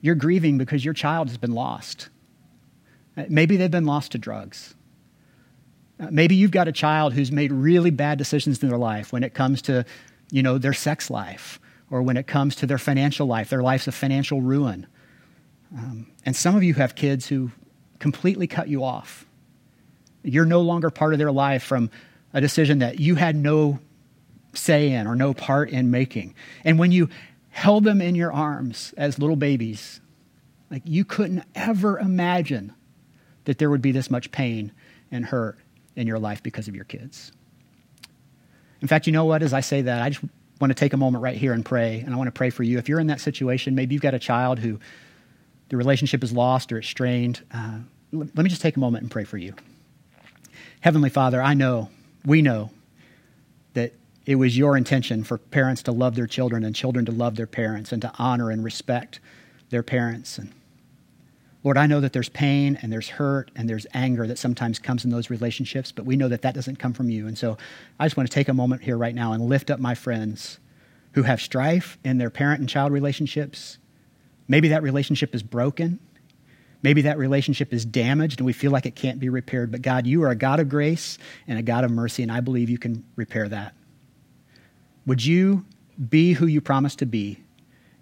you're 0.00 0.14
grieving 0.14 0.56
because 0.56 0.84
your 0.84 0.94
child 0.94 1.28
has 1.28 1.36
been 1.36 1.52
lost. 1.52 2.08
Maybe 3.28 3.56
they've 3.56 3.70
been 3.70 3.86
lost 3.86 4.12
to 4.12 4.18
drugs. 4.18 4.74
Uh, 5.98 6.08
maybe 6.10 6.34
you've 6.34 6.50
got 6.50 6.68
a 6.68 6.72
child 6.72 7.14
who's 7.14 7.32
made 7.32 7.50
really 7.50 7.90
bad 7.90 8.18
decisions 8.18 8.62
in 8.62 8.68
their 8.68 8.78
life 8.78 9.12
when 9.12 9.24
it 9.24 9.32
comes 9.32 9.62
to, 9.62 9.84
you 10.30 10.42
know, 10.42 10.58
their 10.58 10.74
sex 10.74 11.10
life 11.10 11.58
or 11.90 12.02
when 12.02 12.16
it 12.16 12.26
comes 12.26 12.54
to 12.56 12.66
their 12.66 12.78
financial 12.78 13.26
life. 13.26 13.48
Their 13.48 13.62
life's 13.62 13.86
a 13.86 13.92
financial 13.92 14.42
ruin. 14.42 14.86
Um, 15.76 16.06
and 16.26 16.36
some 16.36 16.54
of 16.54 16.62
you 16.62 16.74
have 16.74 16.94
kids 16.94 17.26
who 17.26 17.50
completely 17.98 18.46
cut 18.46 18.68
you 18.68 18.84
off. 18.84 19.24
You're 20.22 20.44
no 20.44 20.60
longer 20.60 20.90
part 20.90 21.12
of 21.12 21.18
their 21.18 21.32
life 21.32 21.62
from 21.62 21.90
a 22.34 22.40
decision 22.40 22.80
that 22.80 23.00
you 23.00 23.14
had 23.14 23.36
no 23.36 23.78
say 24.52 24.90
in 24.90 25.06
or 25.06 25.14
no 25.14 25.32
part 25.32 25.70
in 25.70 25.90
making. 25.90 26.34
And 26.64 26.78
when 26.78 26.92
you 26.92 27.08
held 27.50 27.84
them 27.84 28.02
in 28.02 28.14
your 28.14 28.32
arms 28.32 28.92
as 28.98 29.18
little 29.18 29.36
babies, 29.36 30.00
like 30.70 30.82
you 30.84 31.04
couldn't 31.04 31.44
ever 31.54 31.98
imagine 31.98 32.74
that 33.46 33.58
there 33.58 33.70
would 33.70 33.82
be 33.82 33.92
this 33.92 34.10
much 34.10 34.30
pain 34.30 34.70
and 35.10 35.24
hurt 35.24 35.58
in 35.96 36.06
your 36.06 36.18
life 36.18 36.42
because 36.42 36.68
of 36.68 36.76
your 36.76 36.84
kids. 36.84 37.32
In 38.82 38.88
fact, 38.88 39.06
you 39.06 39.12
know 39.12 39.24
what? 39.24 39.42
As 39.42 39.52
I 39.52 39.60
say 39.60 39.82
that, 39.82 40.02
I 40.02 40.10
just 40.10 40.22
want 40.60 40.70
to 40.70 40.74
take 40.74 40.92
a 40.92 40.96
moment 40.96 41.22
right 41.22 41.36
here 41.36 41.52
and 41.52 41.64
pray. 41.64 42.00
And 42.00 42.14
I 42.14 42.18
want 42.18 42.28
to 42.28 42.32
pray 42.32 42.50
for 42.50 42.62
you. 42.62 42.78
If 42.78 42.88
you're 42.88 43.00
in 43.00 43.06
that 43.08 43.20
situation, 43.20 43.74
maybe 43.74 43.94
you've 43.94 44.02
got 44.02 44.14
a 44.14 44.18
child 44.18 44.58
who 44.58 44.78
the 45.68 45.76
relationship 45.76 46.22
is 46.22 46.32
lost 46.32 46.72
or 46.72 46.78
it's 46.78 46.88
strained. 46.88 47.42
Uh, 47.52 47.78
let 48.12 48.36
me 48.36 48.48
just 48.48 48.62
take 48.62 48.76
a 48.76 48.80
moment 48.80 49.02
and 49.02 49.10
pray 49.10 49.24
for 49.24 49.38
you. 49.38 49.54
Heavenly 50.80 51.10
Father, 51.10 51.42
I 51.42 51.54
know, 51.54 51.90
we 52.24 52.42
know 52.42 52.70
that 53.74 53.92
it 54.24 54.36
was 54.36 54.56
your 54.56 54.76
intention 54.76 55.24
for 55.24 55.38
parents 55.38 55.82
to 55.84 55.92
love 55.92 56.14
their 56.14 56.26
children 56.26 56.64
and 56.64 56.74
children 56.74 57.04
to 57.06 57.12
love 57.12 57.36
their 57.36 57.46
parents 57.46 57.92
and 57.92 58.02
to 58.02 58.12
honor 58.18 58.50
and 58.50 58.62
respect 58.62 59.20
their 59.70 59.82
parents. 59.82 60.38
And 60.38 60.52
Lord, 61.66 61.78
I 61.78 61.88
know 61.88 61.98
that 61.98 62.12
there's 62.12 62.28
pain 62.28 62.78
and 62.80 62.92
there's 62.92 63.08
hurt 63.08 63.50
and 63.56 63.68
there's 63.68 63.88
anger 63.92 64.24
that 64.28 64.38
sometimes 64.38 64.78
comes 64.78 65.04
in 65.04 65.10
those 65.10 65.30
relationships, 65.30 65.90
but 65.90 66.04
we 66.04 66.14
know 66.14 66.28
that 66.28 66.42
that 66.42 66.54
doesn't 66.54 66.78
come 66.78 66.92
from 66.92 67.10
you. 67.10 67.26
And 67.26 67.36
so 67.36 67.58
I 67.98 68.06
just 68.06 68.16
want 68.16 68.30
to 68.30 68.32
take 68.32 68.46
a 68.46 68.54
moment 68.54 68.84
here 68.84 68.96
right 68.96 69.16
now 69.16 69.32
and 69.32 69.48
lift 69.48 69.68
up 69.68 69.80
my 69.80 69.96
friends 69.96 70.60
who 71.14 71.24
have 71.24 71.40
strife 71.40 71.98
in 72.04 72.18
their 72.18 72.30
parent 72.30 72.60
and 72.60 72.68
child 72.68 72.92
relationships. 72.92 73.78
Maybe 74.46 74.68
that 74.68 74.84
relationship 74.84 75.34
is 75.34 75.42
broken. 75.42 75.98
Maybe 76.84 77.02
that 77.02 77.18
relationship 77.18 77.72
is 77.72 77.84
damaged 77.84 78.38
and 78.38 78.46
we 78.46 78.52
feel 78.52 78.70
like 78.70 78.86
it 78.86 78.94
can't 78.94 79.18
be 79.18 79.28
repaired. 79.28 79.72
But 79.72 79.82
God, 79.82 80.06
you 80.06 80.22
are 80.22 80.30
a 80.30 80.36
God 80.36 80.60
of 80.60 80.68
grace 80.68 81.18
and 81.48 81.58
a 81.58 81.62
God 81.62 81.82
of 81.82 81.90
mercy, 81.90 82.22
and 82.22 82.30
I 82.30 82.38
believe 82.38 82.70
you 82.70 82.78
can 82.78 83.02
repair 83.16 83.48
that. 83.48 83.74
Would 85.04 85.24
you 85.24 85.64
be 86.08 86.34
who 86.34 86.46
you 86.46 86.60
promised 86.60 87.00
to 87.00 87.06
be 87.06 87.42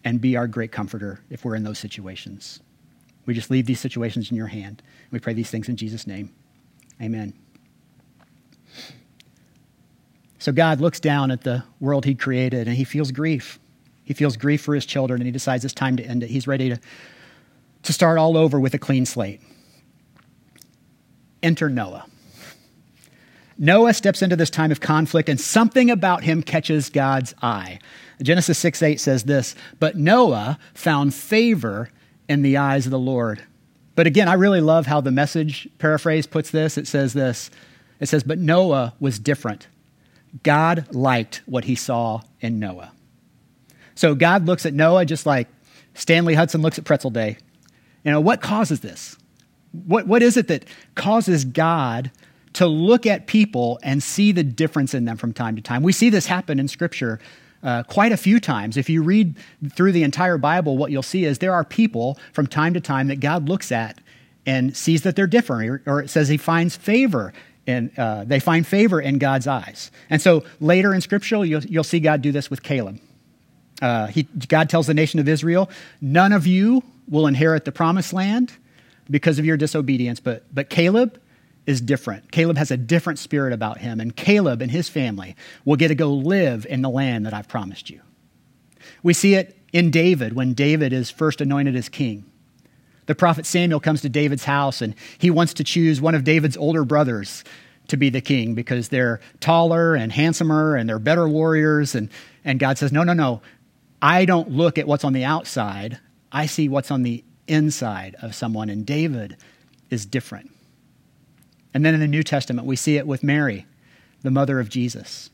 and 0.05 0.21
be 0.21 0.37
our 0.37 0.49
great 0.49 0.71
comforter 0.71 1.21
if 1.31 1.47
we're 1.47 1.55
in 1.55 1.65
those 1.65 1.79
situations? 1.79 2.61
We 3.27 3.35
just 3.35 3.51
leave 3.51 3.67
these 3.67 3.81
situations 3.81 4.31
in 4.31 4.37
your 4.37 4.49
hand. 4.49 4.83
We 5.11 5.19
pray 5.19 5.33
these 5.33 5.51
things 5.51 5.69
in 5.69 5.77
Jesus' 5.77 6.07
name. 6.07 6.33
Amen. 7.01 7.33
So 10.39 10.53
God 10.53 10.81
looks 10.81 11.01
down 11.01 11.31
at 11.31 11.43
the 11.43 11.65
world 11.81 12.05
he 12.05 12.15
created 12.15 12.69
and 12.69 12.77
he 12.77 12.85
feels 12.85 13.11
grief. 13.13 13.59
He 14.05 14.13
feels 14.13 14.37
grief 14.37 14.61
for 14.61 14.75
his 14.75 14.85
children 14.85 15.21
and 15.21 15.27
he 15.27 15.33
decides 15.33 15.65
it's 15.65 15.73
time 15.73 15.97
to 15.97 16.05
end 16.05 16.23
it. 16.23 16.29
He's 16.29 16.47
ready 16.47 16.69
to, 16.69 16.79
to 17.85 17.93
start 17.93 18.19
all 18.19 18.37
over 18.37 18.61
with 18.61 18.75
a 18.75 18.79
clean 18.79 19.07
slate. 19.07 19.41
Enter 21.43 21.71
Noah. 21.71 22.07
Noah 23.57 23.95
steps 23.95 24.21
into 24.21 24.37
this 24.37 24.51
time 24.51 24.73
of 24.73 24.81
conflict, 24.81 25.29
and 25.29 25.41
something 25.41 25.89
about 25.89 26.25
him 26.25 26.43
catches 26.43 26.91
God's 26.91 27.35
eye. 27.41 27.79
Genesis 28.23 28.59
6 28.59 28.83
8 28.83 29.01
says 29.01 29.25
this 29.25 29.55
But 29.79 29.97
Noah 29.97 30.59
found 30.75 31.15
favor 31.15 31.91
in 32.29 32.43
the 32.43 32.57
eyes 32.57 32.87
of 32.87 32.91
the 32.91 32.99
Lord. 32.99 33.43
But 33.95 34.07
again, 34.07 34.29
I 34.29 34.35
really 34.35 34.61
love 34.61 34.87
how 34.87 35.01
the 35.01 35.11
message 35.11 35.69
paraphrase 35.79 36.27
puts 36.27 36.51
this. 36.51 36.77
It 36.77 36.87
says 36.87 37.13
this 37.13 37.51
It 38.01 38.07
says, 38.07 38.23
But 38.23 38.39
Noah 38.39 38.95
was 39.01 39.19
different. 39.19 39.69
God 40.43 40.87
liked 40.93 41.43
what 41.47 41.65
he 41.65 41.75
saw 41.75 42.23
in 42.41 42.59
Noah. 42.59 42.93
So 43.95 44.15
God 44.15 44.47
looks 44.47 44.67
at 44.67 44.75
Noah 44.75 45.05
just 45.05 45.27
like 45.27 45.49
Stanley 45.95 46.35
Hudson 46.35 46.61
looks 46.61 46.79
at 46.79 46.85
Pretzel 46.85 47.11
Day. 47.11 47.37
You 48.05 48.11
know, 48.11 48.21
what 48.21 48.41
causes 48.43 48.81
this? 48.81 49.17
What, 49.71 50.07
what 50.07 50.23
is 50.23 50.37
it 50.37 50.49
that 50.49 50.65
causes 50.97 51.45
God 51.45 52.11
to 52.55 52.67
look 52.67 53.05
at 53.05 53.27
people 53.27 53.79
and 53.83 54.03
see 54.03 54.33
the 54.33 54.43
difference 54.43 54.95
in 54.95 55.05
them 55.05 55.17
from 55.17 55.33
time 55.33 55.57
to 55.57 55.63
time. 55.63 55.83
We 55.83 55.93
see 55.93 56.09
this 56.09 56.27
happen 56.27 56.59
in 56.59 56.69
Scripture 56.69 57.21
uh, 57.65 57.83
quite 57.85 58.13
a 58.13 58.17
few 58.17 58.39
times. 58.39 58.77
If 58.77 58.89
you 58.89 59.03
read 59.03 59.35
through 59.75 59.93
the 59.93 60.03
entire 60.03 60.39
Bible, 60.39 60.77
what 60.77 60.91
you'll 60.91 61.03
see 61.03 61.25
is 61.25 61.39
there 61.39 61.55
are 61.55 61.65
people 61.65 62.19
from 62.33 62.47
time 62.47 62.75
to 62.75 62.81
time 62.81 63.09
that 63.09 63.21
God 63.21 63.49
looks 63.49 63.73
at 63.73 64.01
and 64.47 64.77
sees 64.77 65.03
that 65.03 65.17
they're 65.17 65.27
different, 65.27 65.71
or, 65.71 65.83
or 65.87 66.01
it 66.01 66.11
says 66.11 66.29
he 66.29 66.37
finds 66.37 66.77
favor. 66.77 67.33
And 67.67 67.99
uh, 67.99 68.25
they 68.25 68.41
find 68.41 68.67
favor 68.67 69.01
in 69.01 69.17
God's 69.17 69.47
eyes. 69.47 69.91
And 70.11 70.21
so 70.21 70.45
later 70.61 70.93
in 70.93 71.01
Scripture, 71.01 71.43
you'll, 71.47 71.65
you'll 71.65 71.83
see 71.83 71.99
God 71.99 72.21
do 72.21 72.31
this 72.31 72.51
with 72.51 72.63
Caleb. 72.63 73.01
Uh, 73.81 74.07
he, 74.09 74.25
God 74.25 74.69
tells 74.69 74.87
the 74.87 74.93
nation 74.93 75.19
of 75.19 75.27
Israel, 75.27 75.71
None 76.03 76.35
of 76.35 76.47
you 76.47 76.83
will 77.09 77.27
inherit 77.27 77.65
the 77.65 77.73
promised 77.73 78.13
land 78.13 78.53
because 79.11 79.39
of 79.39 79.47
your 79.47 79.57
disobedience, 79.57 80.21
but, 80.21 80.45
but 80.55 80.71
Caleb, 80.71 81.21
is 81.67 81.81
different. 81.81 82.31
Caleb 82.31 82.57
has 82.57 82.71
a 82.71 82.77
different 82.77 83.19
spirit 83.19 83.53
about 83.53 83.79
him, 83.79 84.01
and 84.01 84.15
Caleb 84.15 84.61
and 84.61 84.71
his 84.71 84.89
family 84.89 85.35
will 85.65 85.77
get 85.77 85.89
to 85.89 85.95
go 85.95 86.13
live 86.13 86.67
in 86.67 86.83
the 86.83 86.91
land 86.91 87.25
that 87.27 87.35
I've 87.35 87.49
promised 87.49 87.91
you. 87.91 88.01
We 89.03 89.15
see 89.15 89.35
it 89.35 89.57
in 89.73 89.91
David 89.91 90.35
when 90.35 90.55
David 90.55 90.93
is 90.93 91.11
first 91.11 91.41
anointed 91.41 91.75
as 91.77 91.89
king. 91.89 92.25
The 93.07 93.15
prophet 93.15 93.45
Samuel 93.45 93.81
comes 93.81 94.01
to 94.03 94.09
David's 94.09 94.45
house 94.45 94.81
and 94.81 94.95
he 95.19 95.31
wants 95.31 95.55
to 95.55 95.65
choose 95.65 96.01
one 96.01 96.15
of 96.15 96.25
David's 96.25 96.57
older 96.57 96.85
brothers 96.85 97.45
to 97.89 97.97
be 97.97 98.09
the 98.09 98.21
king 98.21 98.55
because 98.55 98.89
they're 98.89 99.21
taller 99.41 99.95
and 99.95 100.11
handsomer 100.11 100.75
and 100.75 100.89
they're 100.89 100.99
better 100.99 101.29
warriors. 101.29 101.95
And, 101.95 102.09
and 102.45 102.59
God 102.59 102.79
says, 102.79 102.93
No, 102.93 103.03
no, 103.03 103.13
no. 103.13 103.43
I 104.01 104.25
don't 104.25 104.51
look 104.51 104.79
at 104.79 104.87
what's 104.87 105.05
on 105.05 105.13
the 105.13 105.25
outside, 105.25 105.99
I 106.33 106.47
see 106.47 106.69
what's 106.69 106.91
on 106.91 107.03
the 107.03 107.25
inside 107.47 108.17
of 108.23 108.35
someone. 108.35 108.71
And 108.71 108.87
David 108.87 109.37
is 109.91 110.07
different. 110.07 110.54
And 111.75 111.85
then 111.85 111.93
in 111.93 112.01
the 112.01 112.07
New 112.07 112.23
Testament, 112.23 112.67
we 112.67 112.77
see 112.77 112.97
it 112.97 113.07
with 113.07 113.25
Mary, 113.25 113.67
the 114.23 114.31
mother 114.31 114.61
of 114.61 114.69
Jesus. 114.69 115.29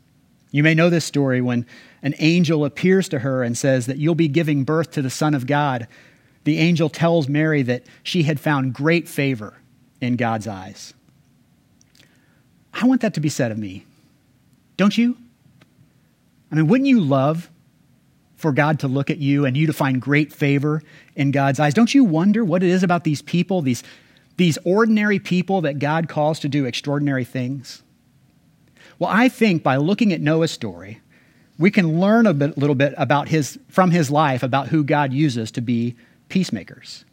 You 0.50 0.62
may 0.62 0.75
know 0.75 0.90
this 0.90 1.04
story 1.04 1.40
when 1.40 1.66
an 2.02 2.14
angel 2.18 2.64
appears 2.64 3.09
to 3.11 3.20
her 3.20 3.42
and 3.42 3.56
says 3.56 3.87
that 3.87 3.99
you'll 3.99 4.14
be 4.14 4.26
giving 4.26 4.64
birth 4.64 4.90
to 4.92 5.02
the 5.02 5.11
Son 5.11 5.35
of 5.35 5.47
God. 5.47 5.87
The 6.44 6.59
angel 6.59 6.88
tells 6.88 7.28
Mary 7.28 7.62
that 7.62 7.85
she 8.02 8.25
had 8.25 8.40
found 8.40 8.75
great 8.75 9.06
favor 9.06 9.59
in 10.00 10.16
God's 10.16 10.49
eyes. 10.49 10.94
I 12.73 12.87
want 12.87 13.02
that 13.02 13.14
to 13.14 13.20
be 13.20 13.28
said 13.28 13.52
of 13.52 13.59
me. 13.59 13.85
Don't 14.76 14.97
you? 14.97 15.16
I 16.50 16.54
mean, 16.54 16.66
wouldn't 16.66 16.88
you 16.88 17.00
love 17.00 17.50
for 18.37 18.52
God 18.52 18.80
to 18.80 18.88
look 18.88 19.11
at 19.11 19.18
you 19.18 19.44
and 19.44 19.56
you 19.56 19.66
to 19.66 19.73
find 19.73 20.00
great 20.00 20.32
favor 20.32 20.82
in 21.14 21.30
God's 21.30 21.61
eyes? 21.61 21.75
Don't 21.75 21.94
you 21.94 22.02
wonder 22.02 22.44
what 22.44 22.62
it 22.62 22.70
is 22.70 22.82
about 22.82 23.04
these 23.04 23.23
people, 23.23 23.61
these 23.61 23.82
these 24.40 24.56
ordinary 24.64 25.18
people 25.18 25.61
that 25.61 25.78
God 25.78 26.09
calls 26.09 26.40
to 26.40 26.49
do 26.49 26.64
extraordinary 26.64 27.26
things? 27.26 27.82
Well, 28.99 29.11
I 29.12 29.28
think 29.28 29.62
by 29.62 29.76
looking 29.76 30.14
at 30.14 30.23
Noah's 30.23 30.50
story, 30.50 31.02
we 31.59 31.70
can 31.70 32.00
learn 32.00 32.26
a 32.26 32.32
bit, 32.32 32.56
little 32.56 32.75
bit 32.75 32.94
about 32.97 33.28
his, 33.28 33.59
from 33.68 33.90
his 33.90 34.11
life 34.11 34.42
about 34.42 34.68
who 34.68 34.82
God 34.82 35.12
uses 35.12 35.50
to 35.50 35.61
be 35.61 35.94
peacemakers. 36.30 37.04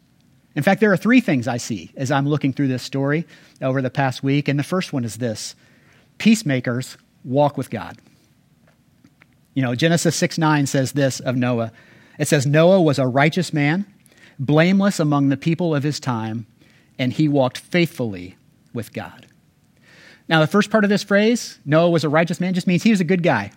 In 0.56 0.62
fact, 0.62 0.80
there 0.80 0.90
are 0.90 0.96
three 0.96 1.20
things 1.20 1.46
I 1.46 1.58
see 1.58 1.92
as 1.98 2.10
I'm 2.10 2.26
looking 2.26 2.54
through 2.54 2.68
this 2.68 2.82
story 2.82 3.26
over 3.60 3.82
the 3.82 3.90
past 3.90 4.22
week. 4.22 4.48
And 4.48 4.58
the 4.58 4.64
first 4.64 4.94
one 4.94 5.04
is 5.04 5.16
this 5.16 5.54
peacemakers 6.16 6.96
walk 7.24 7.58
with 7.58 7.68
God. 7.68 7.98
You 9.52 9.60
know, 9.60 9.74
Genesis 9.74 10.16
6 10.16 10.38
9 10.38 10.66
says 10.66 10.92
this 10.92 11.20
of 11.20 11.36
Noah. 11.36 11.72
It 12.18 12.26
says, 12.26 12.46
Noah 12.46 12.80
was 12.80 12.98
a 12.98 13.06
righteous 13.06 13.52
man, 13.52 13.84
blameless 14.38 14.98
among 14.98 15.28
the 15.28 15.36
people 15.36 15.74
of 15.74 15.82
his 15.82 16.00
time, 16.00 16.46
and 16.98 17.12
he 17.12 17.28
walked 17.28 17.58
faithfully 17.58 18.36
with 18.72 18.92
God. 18.92 19.26
Now, 20.28 20.40
the 20.40 20.46
first 20.46 20.70
part 20.70 20.84
of 20.84 20.90
this 20.90 21.02
phrase, 21.02 21.58
Noah 21.64 21.90
was 21.90 22.04
a 22.04 22.08
righteous 22.08 22.40
man, 22.40 22.54
just 22.54 22.66
means 22.66 22.82
he 22.82 22.90
was 22.90 23.00
a 23.00 23.04
good 23.04 23.22
guy. 23.22 23.50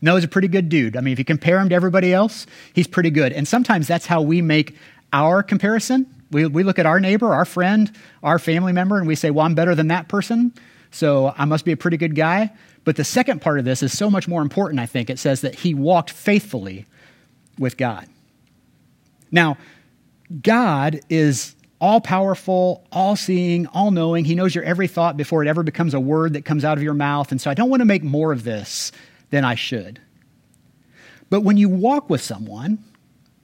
Noah's 0.00 0.24
a 0.24 0.28
pretty 0.28 0.48
good 0.48 0.68
dude. 0.68 0.96
I 0.96 1.00
mean, 1.00 1.12
if 1.12 1.18
you 1.18 1.24
compare 1.24 1.58
him 1.58 1.68
to 1.68 1.74
everybody 1.74 2.12
else, 2.12 2.46
he's 2.72 2.86
pretty 2.86 3.10
good. 3.10 3.32
And 3.32 3.46
sometimes 3.48 3.86
that's 3.86 4.06
how 4.06 4.22
we 4.22 4.42
make 4.42 4.76
our 5.12 5.42
comparison. 5.42 6.06
We, 6.30 6.46
we 6.46 6.62
look 6.62 6.78
at 6.78 6.86
our 6.86 7.00
neighbor, 7.00 7.32
our 7.32 7.44
friend, 7.44 7.90
our 8.22 8.38
family 8.38 8.72
member, 8.72 8.98
and 8.98 9.06
we 9.06 9.14
say, 9.14 9.30
well, 9.30 9.46
I'm 9.46 9.54
better 9.54 9.74
than 9.74 9.88
that 9.88 10.08
person, 10.08 10.52
so 10.90 11.34
I 11.36 11.44
must 11.44 11.64
be 11.64 11.72
a 11.72 11.76
pretty 11.76 11.96
good 11.96 12.14
guy. 12.14 12.52
But 12.84 12.96
the 12.96 13.04
second 13.04 13.40
part 13.40 13.58
of 13.58 13.64
this 13.64 13.82
is 13.82 13.96
so 13.96 14.10
much 14.10 14.28
more 14.28 14.42
important, 14.42 14.80
I 14.80 14.86
think. 14.86 15.08
It 15.08 15.18
says 15.18 15.40
that 15.42 15.54
he 15.54 15.74
walked 15.74 16.10
faithfully 16.10 16.86
with 17.58 17.76
God. 17.76 18.06
Now, 19.30 19.56
God 20.42 21.00
is 21.08 21.54
all 21.84 22.00
powerful, 22.00 22.82
all 22.90 23.14
seeing, 23.14 23.66
all 23.66 23.90
knowing. 23.90 24.24
He 24.24 24.34
knows 24.34 24.54
your 24.54 24.64
every 24.64 24.88
thought 24.88 25.18
before 25.18 25.42
it 25.44 25.48
ever 25.48 25.62
becomes 25.62 25.92
a 25.92 26.00
word 26.00 26.32
that 26.32 26.46
comes 26.46 26.64
out 26.64 26.78
of 26.78 26.82
your 26.82 26.94
mouth. 26.94 27.30
And 27.30 27.38
so 27.38 27.50
I 27.50 27.54
don't 27.54 27.68
want 27.68 27.82
to 27.82 27.84
make 27.84 28.02
more 28.02 28.32
of 28.32 28.42
this 28.42 28.90
than 29.28 29.44
I 29.44 29.54
should. 29.54 30.00
But 31.28 31.42
when 31.42 31.58
you 31.58 31.68
walk 31.68 32.08
with 32.08 32.22
someone, 32.22 32.82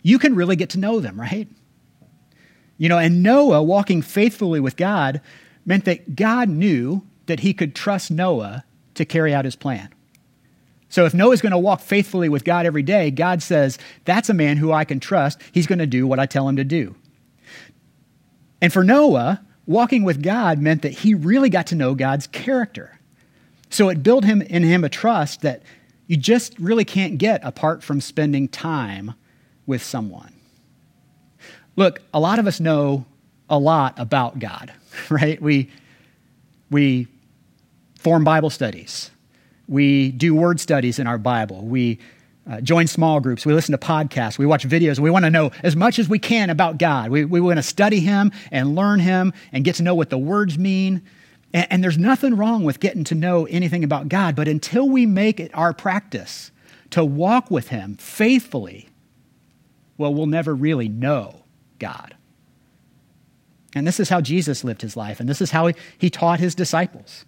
you 0.03 0.19
can 0.19 0.35
really 0.35 0.57
get 0.57 0.71
to 0.71 0.79
know 0.79 1.01
them, 1.01 1.21
right? 1.21 1.49
You 2.79 2.89
know, 2.89 2.97
and 2.97 3.23
Noah 3.23 3.63
walking 3.63 4.01
faithfully 4.01 4.59
with 4.59 4.79
God 4.79 5.21
meant 5.67 5.85
that 5.85 6.17
God 6.17 6.49
knew 6.49 7.03
that 7.27 7.41
he 7.41 7.53
could 7.53 7.75
trust 7.75 8.11
Noah 8.11 8.65
to 8.95 9.05
carry 9.05 9.35
out 9.35 9.45
his 9.45 9.55
plan. 9.55 9.91
So 10.89 11.05
if 11.05 11.13
Noah's 11.13 11.43
going 11.43 11.53
to 11.53 11.59
walk 11.59 11.81
faithfully 11.81 12.31
with 12.31 12.45
God 12.45 12.65
every 12.65 12.83
day, 12.83 13.11
God 13.11 13.43
says, 13.43 13.79
that's 14.07 14.31
a 14.31 14.35
man 14.35 14.57
who 14.57 14.73
I 14.73 14.87
can 14.87 14.99
trust. 14.99 15.39
He's 15.53 15.67
going 15.67 15.79
to 15.79 15.87
do 15.87 16.07
what 16.07 16.19
I 16.19 16.25
tell 16.25 16.49
him 16.49 16.57
to 16.57 16.65
do. 16.65 16.95
And 18.61 18.73
for 18.73 18.85
Noah, 18.85 19.41
walking 19.67 20.03
with 20.03 20.23
God 20.23 20.59
meant 20.59 20.83
that 20.83 20.93
he 20.93 21.15
really 21.15 21.49
got 21.49 21.69
to 21.69 21.75
know 21.75 21.95
God's 21.95 22.27
character. 22.27 22.99
So 23.71 23.89
it 23.89 24.03
built 24.03 24.25
him 24.25 24.43
in 24.43 24.63
him 24.63 24.85
a 24.85 24.89
trust 24.89 25.43
that 25.43 25.63
you 26.07 26.17
just 26.17 26.59
really 26.59 26.85
can't 26.85 27.19
get 27.19 27.41
apart 27.45 27.83
from 27.85 28.01
spending 28.01 28.49
time 28.49 29.15
with 29.67 29.83
someone. 29.83 30.33
Look, 31.77 32.03
a 32.13 32.19
lot 32.19 32.41
of 32.41 32.49
us 32.49 32.59
know 32.59 33.07
a 33.49 33.59
lot 33.59 33.99
about 33.99 34.39
God, 34.41 34.73
right? 35.11 35.41
We 35.41 35.71
we 36.71 37.07
form 37.99 38.25
Bible 38.25 38.51
studies. 38.51 39.11
We 39.69 40.11
do 40.11 40.35
word 40.35 40.59
studies 40.59 40.99
in 40.99 41.07
our 41.07 41.19
Bible. 41.19 41.65
We 41.65 42.01
uh, 42.49 42.61
join 42.61 42.87
small 42.87 43.21
groups, 43.21 43.45
we 43.45 43.53
listen 43.53 43.73
to 43.73 43.79
podcasts, 43.79 44.39
we 44.39 44.47
watch 44.47 44.67
videos, 44.67 44.99
we 44.99 45.11
want 45.11 45.25
to 45.25 45.31
know 45.31 45.51
as 45.63 45.77
much 45.77 45.99
as 45.99 46.09
we 46.09 46.19
can 46.19 46.51
about 46.51 46.79
God. 46.79 47.11
We, 47.11 47.25
we 47.25 47.41
want 47.41 47.59
to 47.59 47.63
study 47.63 48.01
Him 48.01 48.33
and 48.51 48.75
learn 48.75 49.01
Him 49.01 49.33
and 49.53 49.65
get 49.65 49.77
to 49.77 49.83
know 49.83 49.95
what 49.95 50.11
the 50.11 50.19
words 50.19 50.59
mean. 50.59 51.03
And, 51.53 51.67
and 51.71 51.85
there's 51.85 51.99
nothing 51.99 52.37
wrong 52.37 52.65
with 52.65 52.81
getting 52.81 53.05
to 53.05 53.15
know 53.15 53.47
anything 53.47 53.85
about 53.85 54.09
God, 54.09 54.35
but 54.37 54.49
until 54.49 54.89
we 54.89 55.07
make 55.07 55.39
it 55.39 55.51
our 55.55 55.73
practice 55.73 56.51
to 56.91 57.05
walk 57.05 57.51
with 57.51 57.69
Him 57.69 57.97
faithfully, 57.97 58.89
well, 59.97 60.15
we'll 60.15 60.27
never 60.27 60.55
really 60.55 60.89
know 60.89 61.43
God. 61.79 62.15
And 63.75 63.87
this 63.87 64.01
is 64.01 64.09
how 64.09 64.21
Jesus 64.21 64.65
lived 64.65 64.83
his 64.83 64.97
life, 64.97 65.21
and 65.21 65.29
this 65.29 65.41
is 65.41 65.51
how 65.51 65.69
he, 65.69 65.75
he 65.99 66.11
taught 66.11 66.41
his 66.41 66.55
disciples. 66.55 67.25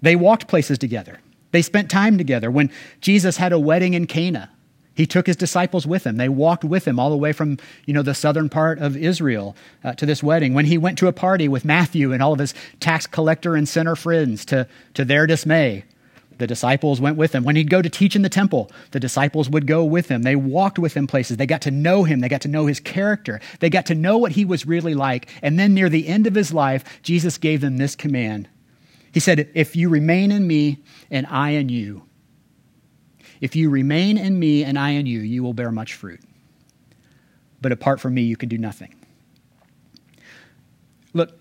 They 0.00 0.16
walked 0.16 0.48
places 0.48 0.78
together. 0.78 1.20
They 1.52 1.62
spent 1.62 1.90
time 1.90 2.18
together. 2.18 2.50
When 2.50 2.70
Jesus 3.00 3.36
had 3.36 3.52
a 3.52 3.58
wedding 3.58 3.94
in 3.94 4.06
Cana, 4.06 4.50
he 4.94 5.06
took 5.06 5.26
his 5.26 5.36
disciples 5.36 5.86
with 5.86 6.06
him. 6.06 6.16
They 6.16 6.28
walked 6.28 6.64
with 6.64 6.86
him 6.86 6.98
all 6.98 7.10
the 7.10 7.16
way 7.16 7.32
from, 7.32 7.58
you 7.86 7.94
know, 7.94 8.02
the 8.02 8.14
southern 8.14 8.48
part 8.48 8.78
of 8.78 8.96
Israel 8.96 9.56
uh, 9.84 9.94
to 9.94 10.04
this 10.04 10.22
wedding. 10.22 10.52
When 10.52 10.66
he 10.66 10.76
went 10.76 10.98
to 10.98 11.06
a 11.06 11.12
party 11.12 11.48
with 11.48 11.64
Matthew 11.64 12.12
and 12.12 12.22
all 12.22 12.32
of 12.32 12.38
his 12.38 12.54
tax 12.80 13.06
collector 13.06 13.54
and 13.54 13.68
sinner 13.68 13.96
friends, 13.96 14.44
to, 14.46 14.66
to 14.94 15.04
their 15.04 15.26
dismay, 15.26 15.84
the 16.38 16.46
disciples 16.46 17.00
went 17.00 17.16
with 17.16 17.34
him. 17.34 17.44
When 17.44 17.56
he'd 17.56 17.70
go 17.70 17.80
to 17.80 17.88
teach 17.88 18.16
in 18.16 18.22
the 18.22 18.28
temple, 18.28 18.70
the 18.90 19.00
disciples 19.00 19.48
would 19.48 19.66
go 19.66 19.84
with 19.84 20.08
him. 20.08 20.22
They 20.22 20.36
walked 20.36 20.78
with 20.78 20.94
him 20.94 21.06
places. 21.06 21.36
They 21.36 21.46
got 21.46 21.62
to 21.62 21.70
know 21.70 22.04
him. 22.04 22.20
They 22.20 22.28
got 22.28 22.40
to 22.42 22.48
know 22.48 22.66
his 22.66 22.80
character. 22.80 23.40
They 23.60 23.70
got 23.70 23.86
to 23.86 23.94
know 23.94 24.18
what 24.18 24.32
he 24.32 24.44
was 24.44 24.66
really 24.66 24.94
like. 24.94 25.28
And 25.40 25.58
then 25.58 25.72
near 25.72 25.88
the 25.88 26.08
end 26.08 26.26
of 26.26 26.34
his 26.34 26.52
life, 26.52 27.02
Jesus 27.02 27.38
gave 27.38 27.60
them 27.60 27.76
this 27.76 27.94
command. 27.94 28.48
He 29.12 29.20
said, 29.20 29.50
If 29.54 29.76
you 29.76 29.88
remain 29.88 30.32
in 30.32 30.46
me 30.46 30.82
and 31.10 31.26
I 31.26 31.50
in 31.50 31.68
you, 31.68 32.02
If 33.42 33.56
you 33.56 33.70
remain 33.70 34.18
in 34.18 34.38
me 34.38 34.62
and 34.62 34.78
I 34.78 34.90
in 34.90 35.06
you, 35.06 35.18
you 35.18 35.42
will 35.42 35.52
bear 35.52 35.72
much 35.72 35.94
fruit. 35.94 36.20
But 37.60 37.72
apart 37.72 38.00
from 38.00 38.14
me, 38.14 38.22
you 38.22 38.36
can 38.36 38.48
do 38.48 38.56
nothing. 38.56 38.94
Look, 41.12 41.38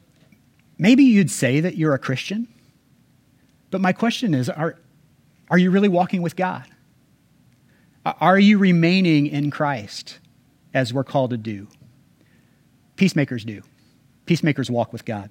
maybe 0.79 1.03
you'd 1.03 1.29
say 1.29 1.59
that 1.59 1.77
you're 1.77 1.93
a 1.93 1.99
Christian, 1.99 2.47
but 3.69 3.81
my 3.81 3.93
question 3.93 4.33
is 4.33 4.49
are, 4.49 4.79
are 5.49 5.59
you 5.59 5.69
really 5.69 5.89
walking 5.89 6.23
with 6.23 6.35
God? 6.35 6.65
Are 8.03 8.39
you 8.39 8.57
remaining 8.57 9.27
in 9.27 9.51
Christ 9.51 10.17
as 10.73 10.91
we're 10.91 11.03
called 11.03 11.29
to 11.29 11.37
do? 11.37 11.67
Peacemakers 12.95 13.45
do. 13.45 13.61
Peacemakers 14.25 14.71
walk 14.71 14.91
with 14.91 15.05
God. 15.05 15.29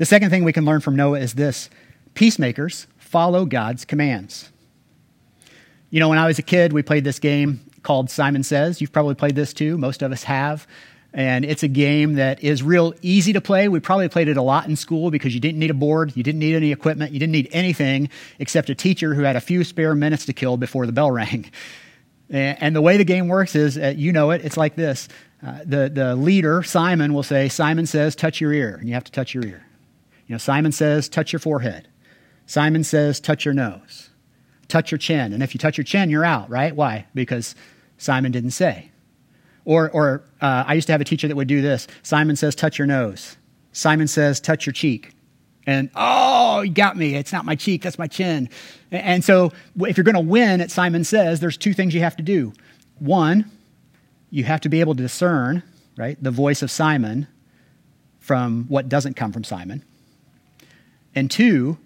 The 0.00 0.06
second 0.06 0.30
thing 0.30 0.44
we 0.44 0.54
can 0.54 0.64
learn 0.64 0.80
from 0.80 0.96
Noah 0.96 1.20
is 1.20 1.34
this 1.34 1.68
peacemakers 2.14 2.86
follow 2.96 3.44
God's 3.44 3.84
commands. 3.84 4.50
You 5.90 6.00
know, 6.00 6.08
when 6.08 6.16
I 6.16 6.26
was 6.26 6.38
a 6.38 6.42
kid, 6.42 6.72
we 6.72 6.80
played 6.80 7.04
this 7.04 7.18
game 7.18 7.60
called 7.82 8.08
Simon 8.08 8.42
Says. 8.42 8.80
You've 8.80 8.92
probably 8.92 9.14
played 9.14 9.36
this 9.36 9.52
too. 9.52 9.76
Most 9.76 10.00
of 10.00 10.10
us 10.10 10.22
have. 10.22 10.66
And 11.12 11.44
it's 11.44 11.62
a 11.64 11.68
game 11.68 12.14
that 12.14 12.42
is 12.42 12.62
real 12.62 12.94
easy 13.02 13.34
to 13.34 13.42
play. 13.42 13.68
We 13.68 13.78
probably 13.78 14.08
played 14.08 14.28
it 14.28 14.38
a 14.38 14.42
lot 14.42 14.66
in 14.66 14.74
school 14.74 15.10
because 15.10 15.34
you 15.34 15.40
didn't 15.40 15.58
need 15.58 15.70
a 15.70 15.74
board, 15.74 16.16
you 16.16 16.22
didn't 16.22 16.38
need 16.38 16.54
any 16.54 16.72
equipment, 16.72 17.12
you 17.12 17.20
didn't 17.20 17.32
need 17.32 17.50
anything 17.52 18.08
except 18.38 18.70
a 18.70 18.74
teacher 18.74 19.12
who 19.12 19.24
had 19.24 19.36
a 19.36 19.40
few 19.42 19.64
spare 19.64 19.94
minutes 19.94 20.24
to 20.24 20.32
kill 20.32 20.56
before 20.56 20.86
the 20.86 20.92
bell 20.92 21.10
rang. 21.10 21.50
And 22.30 22.74
the 22.74 22.80
way 22.80 22.96
the 22.96 23.04
game 23.04 23.28
works 23.28 23.54
is, 23.54 23.76
uh, 23.76 23.92
you 23.94 24.12
know 24.12 24.30
it, 24.30 24.46
it's 24.46 24.56
like 24.56 24.76
this. 24.76 25.08
Uh, 25.46 25.58
the, 25.62 25.90
the 25.90 26.16
leader, 26.16 26.62
Simon, 26.62 27.12
will 27.12 27.22
say, 27.22 27.50
Simon 27.50 27.84
says, 27.84 28.16
touch 28.16 28.40
your 28.40 28.54
ear. 28.54 28.76
And 28.76 28.88
you 28.88 28.94
have 28.94 29.04
to 29.04 29.12
touch 29.12 29.34
your 29.34 29.44
ear. 29.44 29.66
You 30.30 30.34
know, 30.34 30.38
Simon 30.38 30.70
says, 30.70 31.08
touch 31.08 31.32
your 31.32 31.40
forehead. 31.40 31.88
Simon 32.46 32.84
says, 32.84 33.18
touch 33.18 33.44
your 33.44 33.52
nose. 33.52 34.10
Touch 34.68 34.92
your 34.92 34.98
chin. 34.98 35.32
And 35.32 35.42
if 35.42 35.56
you 35.56 35.58
touch 35.58 35.76
your 35.76 35.84
chin, 35.84 36.08
you're 36.08 36.24
out, 36.24 36.48
right? 36.48 36.76
Why? 36.76 37.08
Because 37.16 37.56
Simon 37.98 38.30
didn't 38.30 38.52
say. 38.52 38.92
Or, 39.64 39.90
or 39.90 40.22
uh, 40.40 40.62
I 40.68 40.74
used 40.74 40.86
to 40.86 40.92
have 40.92 41.00
a 41.00 41.04
teacher 41.04 41.26
that 41.26 41.34
would 41.34 41.48
do 41.48 41.60
this. 41.60 41.88
Simon 42.04 42.36
says, 42.36 42.54
touch 42.54 42.78
your 42.78 42.86
nose. 42.86 43.38
Simon 43.72 44.06
says, 44.06 44.38
touch 44.38 44.66
your 44.66 44.72
cheek. 44.72 45.10
And, 45.66 45.90
oh, 45.96 46.60
you 46.60 46.70
got 46.70 46.96
me. 46.96 47.16
It's 47.16 47.32
not 47.32 47.44
my 47.44 47.56
cheek, 47.56 47.82
that's 47.82 47.98
my 47.98 48.06
chin. 48.06 48.50
And 48.92 49.24
so 49.24 49.50
if 49.80 49.96
you're 49.96 50.04
going 50.04 50.14
to 50.14 50.20
win 50.20 50.60
at 50.60 50.70
Simon 50.70 51.02
Says, 51.02 51.40
there's 51.40 51.56
two 51.56 51.74
things 51.74 51.92
you 51.92 52.02
have 52.02 52.14
to 52.18 52.22
do. 52.22 52.52
One, 53.00 53.50
you 54.30 54.44
have 54.44 54.60
to 54.60 54.68
be 54.68 54.78
able 54.78 54.94
to 54.94 55.02
discern, 55.02 55.64
right, 55.98 56.22
the 56.22 56.30
voice 56.30 56.62
of 56.62 56.70
Simon 56.70 57.26
from 58.20 58.66
what 58.68 58.88
doesn't 58.88 59.14
come 59.14 59.32
from 59.32 59.42
Simon. 59.42 59.84
And 61.14 61.30
two, 61.30 61.78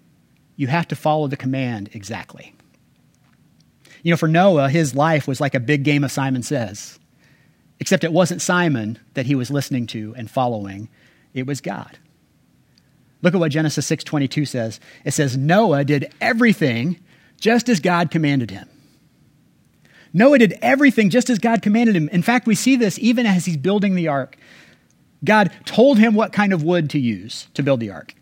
you 0.55 0.67
have 0.67 0.87
to 0.89 0.95
follow 0.95 1.27
the 1.27 1.37
command 1.37 1.89
exactly. 1.93 2.53
You 4.03 4.11
know, 4.11 4.17
for 4.17 4.27
Noah, 4.27 4.69
his 4.69 4.93
life 4.93 5.27
was 5.27 5.41
like 5.41 5.55
a 5.55 5.59
big 5.59 5.83
game 5.83 6.03
of 6.03 6.11
Simon 6.11 6.43
Says, 6.43 6.99
except 7.79 8.03
it 8.03 8.13
wasn't 8.13 8.41
Simon 8.41 8.99
that 9.15 9.25
he 9.25 9.35
was 9.35 9.49
listening 9.49 9.87
to 9.87 10.13
and 10.15 10.29
following, 10.29 10.89
it 11.33 11.47
was 11.47 11.59
God. 11.59 11.97
Look 13.21 13.33
at 13.33 13.39
what 13.39 13.51
Genesis 13.51 13.89
6:22 13.89 14.47
says. 14.47 14.79
It 15.03 15.11
says 15.11 15.35
Noah 15.35 15.83
did 15.83 16.13
everything 16.21 16.99
just 17.39 17.67
as 17.69 17.79
God 17.79 18.11
commanded 18.11 18.51
him. 18.51 18.69
Noah 20.13 20.37
did 20.37 20.57
everything 20.61 21.09
just 21.09 21.29
as 21.29 21.39
God 21.39 21.61
commanded 21.61 21.95
him. 21.95 22.07
In 22.09 22.21
fact, 22.21 22.47
we 22.47 22.55
see 22.55 22.75
this 22.75 22.99
even 22.99 23.25
as 23.25 23.45
he's 23.45 23.57
building 23.57 23.95
the 23.95 24.07
ark. 24.07 24.37
God 25.23 25.51
told 25.65 25.97
him 25.97 26.13
what 26.13 26.31
kind 26.31 26.53
of 26.53 26.63
wood 26.63 26.89
to 26.91 26.99
use 26.99 27.47
to 27.55 27.63
build 27.63 27.79
the 27.79 27.89
ark. 27.89 28.13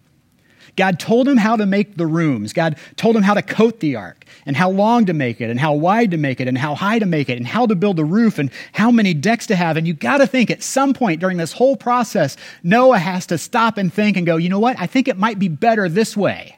God 0.75 0.99
told 0.99 1.27
him 1.27 1.37
how 1.37 1.55
to 1.55 1.65
make 1.65 1.97
the 1.97 2.07
rooms. 2.07 2.51
God 2.51 2.77
told 2.95 3.15
him 3.15 3.21
how 3.21 3.35
to 3.35 3.41
coat 3.41 3.79
the 3.79 3.95
ark 3.95 4.25
and 4.45 4.55
how 4.55 4.69
long 4.69 5.05
to 5.05 5.13
make 5.13 5.39
it 5.39 5.49
and 5.49 5.59
how 5.59 5.73
wide 5.73 6.11
to 6.11 6.17
make 6.17 6.41
it 6.41 6.47
and 6.47 6.57
how 6.57 6.73
high 6.73 6.99
to 6.99 7.05
make 7.05 7.29
it 7.29 7.37
and 7.37 7.45
how 7.45 7.65
to 7.67 7.75
build 7.75 7.97
the 7.97 8.05
roof 8.05 8.39
and 8.39 8.49
how 8.71 8.89
many 8.89 9.13
decks 9.13 9.47
to 9.47 9.55
have. 9.55 9.77
And 9.77 9.85
you 9.85 9.93
got 9.93 10.17
to 10.17 10.27
think 10.27 10.49
at 10.49 10.63
some 10.63 10.93
point 10.93 11.21
during 11.21 11.37
this 11.37 11.53
whole 11.53 11.75
process, 11.75 12.37
Noah 12.63 12.97
has 12.97 13.27
to 13.27 13.37
stop 13.37 13.77
and 13.77 13.93
think 13.93 14.17
and 14.17 14.25
go, 14.25 14.37
you 14.37 14.49
know 14.49 14.59
what? 14.59 14.79
I 14.79 14.87
think 14.87 15.07
it 15.07 15.17
might 15.17 15.37
be 15.37 15.47
better 15.47 15.87
this 15.87 16.17
way. 16.17 16.57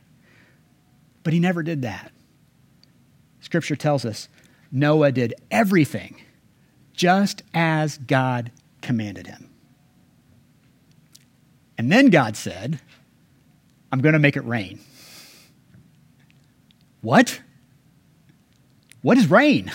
But 1.24 1.34
he 1.34 1.40
never 1.40 1.64
did 1.64 1.82
that. 1.82 2.12
Scripture 3.42 3.76
tells 3.76 4.06
us 4.06 4.30
Noah 4.72 5.12
did 5.12 5.34
everything 5.52 6.22
just 6.94 7.44
as 7.54 7.98
God 7.98 8.52
commanded 8.82 9.28
him. 9.28 9.50
And 11.78 11.92
then 11.92 12.10
God 12.10 12.38
said, 12.38 12.80
I'm 13.92 14.00
going 14.02 14.14
to 14.14 14.20
make 14.20 14.36
it 14.36 14.46
rain. 14.46 14.80
What? 17.02 17.40
What 19.02 19.18
is 19.18 19.30
rain? 19.30 19.72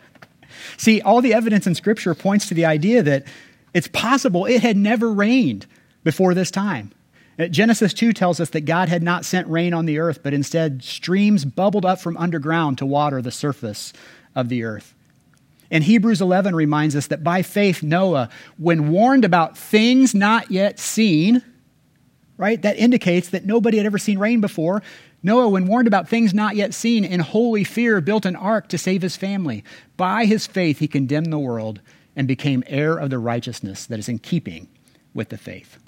See, 0.76 1.00
all 1.00 1.22
the 1.22 1.34
evidence 1.34 1.66
in 1.66 1.74
Scripture 1.74 2.14
points 2.14 2.48
to 2.48 2.54
the 2.54 2.66
idea 2.66 3.02
that 3.02 3.24
it's 3.72 3.88
possible 3.88 4.46
it 4.46 4.62
had 4.62 4.76
never 4.76 5.12
rained 5.12 5.66
before 6.02 6.34
this 6.34 6.50
time. 6.50 6.92
Uh, 7.38 7.46
Genesis 7.46 7.92
2 7.92 8.12
tells 8.12 8.40
us 8.40 8.50
that 8.50 8.62
God 8.62 8.88
had 8.88 9.02
not 9.02 9.24
sent 9.24 9.46
rain 9.48 9.74
on 9.74 9.86
the 9.86 9.98
earth, 9.98 10.22
but 10.22 10.32
instead 10.34 10.82
streams 10.82 11.44
bubbled 11.44 11.84
up 11.84 12.00
from 12.00 12.16
underground 12.16 12.78
to 12.78 12.86
water 12.86 13.20
the 13.20 13.30
surface 13.30 13.92
of 14.34 14.48
the 14.48 14.64
earth. 14.64 14.94
And 15.70 15.84
Hebrews 15.84 16.20
11 16.20 16.54
reminds 16.54 16.94
us 16.94 17.08
that 17.08 17.24
by 17.24 17.42
faith, 17.42 17.82
Noah, 17.82 18.28
when 18.56 18.90
warned 18.90 19.24
about 19.24 19.58
things 19.58 20.14
not 20.14 20.50
yet 20.50 20.78
seen, 20.78 21.42
right? 22.38 22.60
That 22.62 22.76
indicates 22.76 23.30
that 23.30 23.44
nobody 23.44 23.78
had 23.78 23.86
ever 23.86 23.98
seen 23.98 24.18
rain 24.18 24.40
before. 24.40 24.82
Noah, 25.22 25.48
when 25.48 25.66
warned 25.66 25.88
about 25.88 26.08
things 26.08 26.34
not 26.34 26.56
yet 26.56 26.74
seen, 26.74 27.04
in 27.04 27.20
holy 27.20 27.64
fear 27.64 28.00
built 28.00 28.26
an 28.26 28.36
ark 28.36 28.68
to 28.68 28.78
save 28.78 29.02
his 29.02 29.16
family. 29.16 29.64
By 29.96 30.26
his 30.26 30.46
faith, 30.46 30.78
he 30.78 30.88
condemned 30.88 31.32
the 31.32 31.38
world 31.38 31.80
and 32.14 32.28
became 32.28 32.62
heir 32.66 32.96
of 32.96 33.10
the 33.10 33.18
righteousness 33.18 33.86
that 33.86 33.98
is 33.98 34.08
in 34.08 34.18
keeping 34.18 34.68
with 35.14 35.30
the 35.30 35.38
faith. 35.38 35.78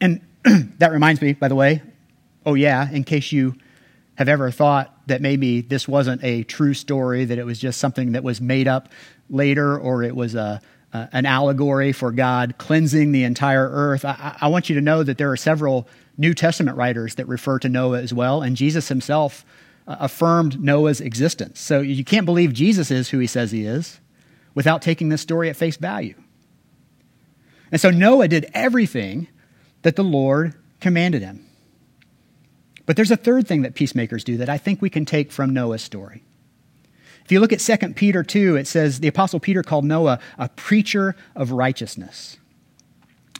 And 0.00 0.20
that 0.78 0.92
reminds 0.92 1.20
me, 1.20 1.34
by 1.34 1.48
the 1.48 1.54
way, 1.54 1.82
oh, 2.44 2.54
yeah, 2.54 2.90
in 2.90 3.04
case 3.04 3.32
you 3.32 3.54
have 4.16 4.28
ever 4.28 4.50
thought 4.50 4.94
that 5.06 5.20
maybe 5.20 5.60
this 5.60 5.88
wasn't 5.88 6.22
a 6.22 6.44
true 6.44 6.74
story, 6.74 7.24
that 7.24 7.38
it 7.38 7.44
was 7.44 7.58
just 7.58 7.80
something 7.80 8.12
that 8.12 8.22
was 8.22 8.40
made 8.40 8.68
up 8.68 8.88
later, 9.28 9.78
or 9.78 10.02
it 10.02 10.14
was 10.14 10.34
a 10.34 10.60
uh, 10.94 11.08
an 11.12 11.26
allegory 11.26 11.92
for 11.92 12.12
God 12.12 12.54
cleansing 12.56 13.10
the 13.10 13.24
entire 13.24 13.68
earth. 13.68 14.04
I, 14.04 14.38
I, 14.40 14.48
want 14.48 14.68
you 14.68 14.76
to 14.76 14.80
know 14.80 15.02
that 15.02 15.18
there 15.18 15.32
are 15.32 15.36
several 15.36 15.88
New 16.16 16.34
Testament 16.34 16.76
writers 16.76 17.16
that 17.16 17.26
refer 17.26 17.58
to 17.58 17.68
Noah 17.68 18.00
as 18.00 18.14
well, 18.14 18.42
and 18.42 18.56
Jesus 18.56 18.86
himself 18.88 19.44
uh, 19.88 19.96
affirmed 19.98 20.62
Noah's 20.62 21.00
existence. 21.00 21.58
So 21.58 21.80
you 21.80 22.04
can't 22.04 22.24
believe 22.24 22.52
Jesus 22.52 22.92
is 22.92 23.08
who 23.08 23.18
he 23.18 23.26
says 23.26 23.50
he 23.50 23.66
is 23.66 23.98
without 24.54 24.82
taking 24.82 25.08
this 25.08 25.20
story 25.20 25.50
at 25.50 25.56
face 25.56 25.76
value. 25.76 26.14
And 27.72 27.80
so 27.80 27.90
Noah 27.90 28.28
did 28.28 28.48
everything 28.54 29.26
that 29.82 29.96
the 29.96 30.04
Lord 30.04 30.54
commanded 30.78 31.22
him. 31.22 31.44
But 32.86 32.94
there's 32.94 33.10
a 33.10 33.16
third 33.16 33.48
thing 33.48 33.62
that 33.62 33.74
peacemakers 33.74 34.22
do 34.22 34.36
that 34.36 34.48
I 34.48 34.58
think 34.58 34.80
we 34.80 34.90
can 34.90 35.04
take 35.04 35.32
from 35.32 35.52
Noah's 35.52 35.82
story. 35.82 36.22
If 37.24 37.32
you 37.32 37.40
look 37.40 37.52
at 37.52 37.60
2 37.60 37.94
Peter 37.94 38.22
2, 38.22 38.56
it 38.56 38.66
says 38.66 39.00
the 39.00 39.08
Apostle 39.08 39.40
Peter 39.40 39.62
called 39.62 39.84
Noah 39.84 40.18
a 40.38 40.48
preacher 40.50 41.16
of 41.34 41.52
righteousness. 41.52 42.36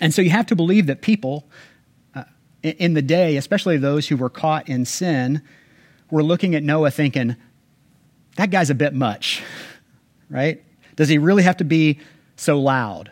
And 0.00 0.12
so 0.12 0.22
you 0.22 0.30
have 0.30 0.46
to 0.46 0.56
believe 0.56 0.86
that 0.86 1.02
people 1.02 1.46
uh, 2.14 2.24
in 2.62 2.94
the 2.94 3.02
day, 3.02 3.36
especially 3.36 3.76
those 3.76 4.08
who 4.08 4.16
were 4.16 4.30
caught 4.30 4.68
in 4.68 4.86
sin, 4.86 5.42
were 6.10 6.22
looking 6.22 6.54
at 6.54 6.62
Noah 6.62 6.90
thinking, 6.90 7.36
that 8.36 8.50
guy's 8.50 8.70
a 8.70 8.74
bit 8.74 8.94
much, 8.94 9.42
right? 10.30 10.64
Does 10.96 11.08
he 11.08 11.18
really 11.18 11.42
have 11.42 11.58
to 11.58 11.64
be 11.64 12.00
so 12.36 12.58
loud? 12.60 13.10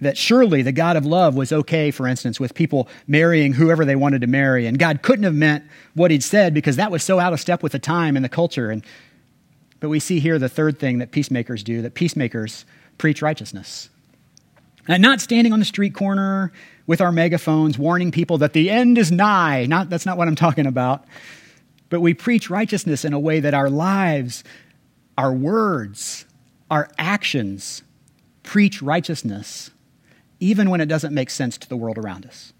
That 0.00 0.16
surely 0.16 0.62
the 0.62 0.72
God 0.72 0.96
of 0.96 1.04
love 1.04 1.34
was 1.34 1.52
okay, 1.52 1.90
for 1.90 2.06
instance, 2.06 2.40
with 2.40 2.54
people 2.54 2.88
marrying 3.06 3.52
whoever 3.52 3.84
they 3.84 3.96
wanted 3.96 4.22
to 4.22 4.26
marry. 4.26 4.66
And 4.66 4.78
God 4.78 5.02
couldn't 5.02 5.24
have 5.24 5.34
meant 5.34 5.64
what 5.94 6.10
he'd 6.10 6.22
said 6.22 6.54
because 6.54 6.76
that 6.76 6.90
was 6.90 7.02
so 7.02 7.18
out 7.18 7.32
of 7.32 7.40
step 7.40 7.62
with 7.62 7.72
the 7.72 7.78
time 7.78 8.16
and 8.16 8.24
the 8.24 8.28
culture. 8.28 8.70
And, 8.70 8.84
but 9.78 9.88
we 9.88 10.00
see 10.00 10.20
here 10.20 10.38
the 10.38 10.48
third 10.48 10.78
thing 10.78 10.98
that 10.98 11.10
peacemakers 11.10 11.62
do 11.62 11.82
that 11.82 11.94
peacemakers 11.94 12.64
preach 12.98 13.20
righteousness. 13.22 13.90
And 14.88 15.02
not 15.02 15.20
standing 15.20 15.52
on 15.52 15.58
the 15.58 15.64
street 15.64 15.94
corner 15.94 16.52
with 16.86 17.00
our 17.00 17.12
megaphones 17.12 17.78
warning 17.78 18.10
people 18.10 18.38
that 18.38 18.54
the 18.54 18.70
end 18.70 18.96
is 18.96 19.12
nigh. 19.12 19.66
Not, 19.66 19.90
that's 19.90 20.06
not 20.06 20.16
what 20.16 20.26
I'm 20.26 20.34
talking 20.34 20.66
about. 20.66 21.04
But 21.90 22.00
we 22.00 22.14
preach 22.14 22.48
righteousness 22.48 23.04
in 23.04 23.12
a 23.12 23.18
way 23.18 23.40
that 23.40 23.52
our 23.52 23.68
lives, 23.68 24.44
our 25.18 25.32
words, 25.32 26.24
our 26.70 26.88
actions 26.98 27.82
preach 28.42 28.80
righteousness 28.80 29.70
even 30.40 30.70
when 30.70 30.80
it 30.80 30.86
doesn't 30.86 31.14
make 31.14 31.30
sense 31.30 31.56
to 31.58 31.68
the 31.68 31.76
world 31.76 31.98
around 31.98 32.26
us. 32.26 32.52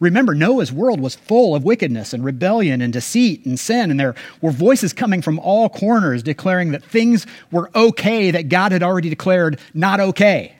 Remember, 0.00 0.34
Noah's 0.34 0.72
world 0.72 1.00
was 1.00 1.16
full 1.16 1.56
of 1.56 1.64
wickedness 1.64 2.12
and 2.12 2.24
rebellion 2.24 2.80
and 2.80 2.92
deceit 2.92 3.44
and 3.44 3.58
sin, 3.58 3.90
and 3.90 3.98
there 3.98 4.14
were 4.40 4.52
voices 4.52 4.92
coming 4.92 5.22
from 5.22 5.40
all 5.40 5.68
corners 5.68 6.22
declaring 6.22 6.70
that 6.70 6.84
things 6.84 7.26
were 7.50 7.70
okay 7.74 8.30
that 8.30 8.48
God 8.48 8.70
had 8.70 8.84
already 8.84 9.08
declared 9.08 9.58
not 9.74 9.98
okay. 9.98 10.54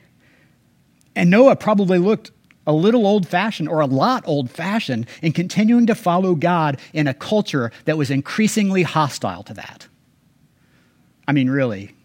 And 1.15 1.29
Noah 1.29 1.55
probably 1.55 1.99
looked 1.99 2.31
a 2.67 2.73
little 2.73 3.07
old 3.07 3.27
fashioned 3.27 3.69
or 3.69 3.79
a 3.79 3.85
lot 3.85 4.23
old 4.27 4.51
fashioned 4.51 5.07
in 5.21 5.31
continuing 5.31 5.87
to 5.87 5.95
follow 5.95 6.35
God 6.35 6.77
in 6.93 7.07
a 7.07 7.13
culture 7.13 7.71
that 7.85 7.97
was 7.97 8.11
increasingly 8.11 8.83
hostile 8.83 9.43
to 9.43 9.53
that. 9.53 9.87
I 11.27 11.31
mean, 11.31 11.49
really, 11.49 11.95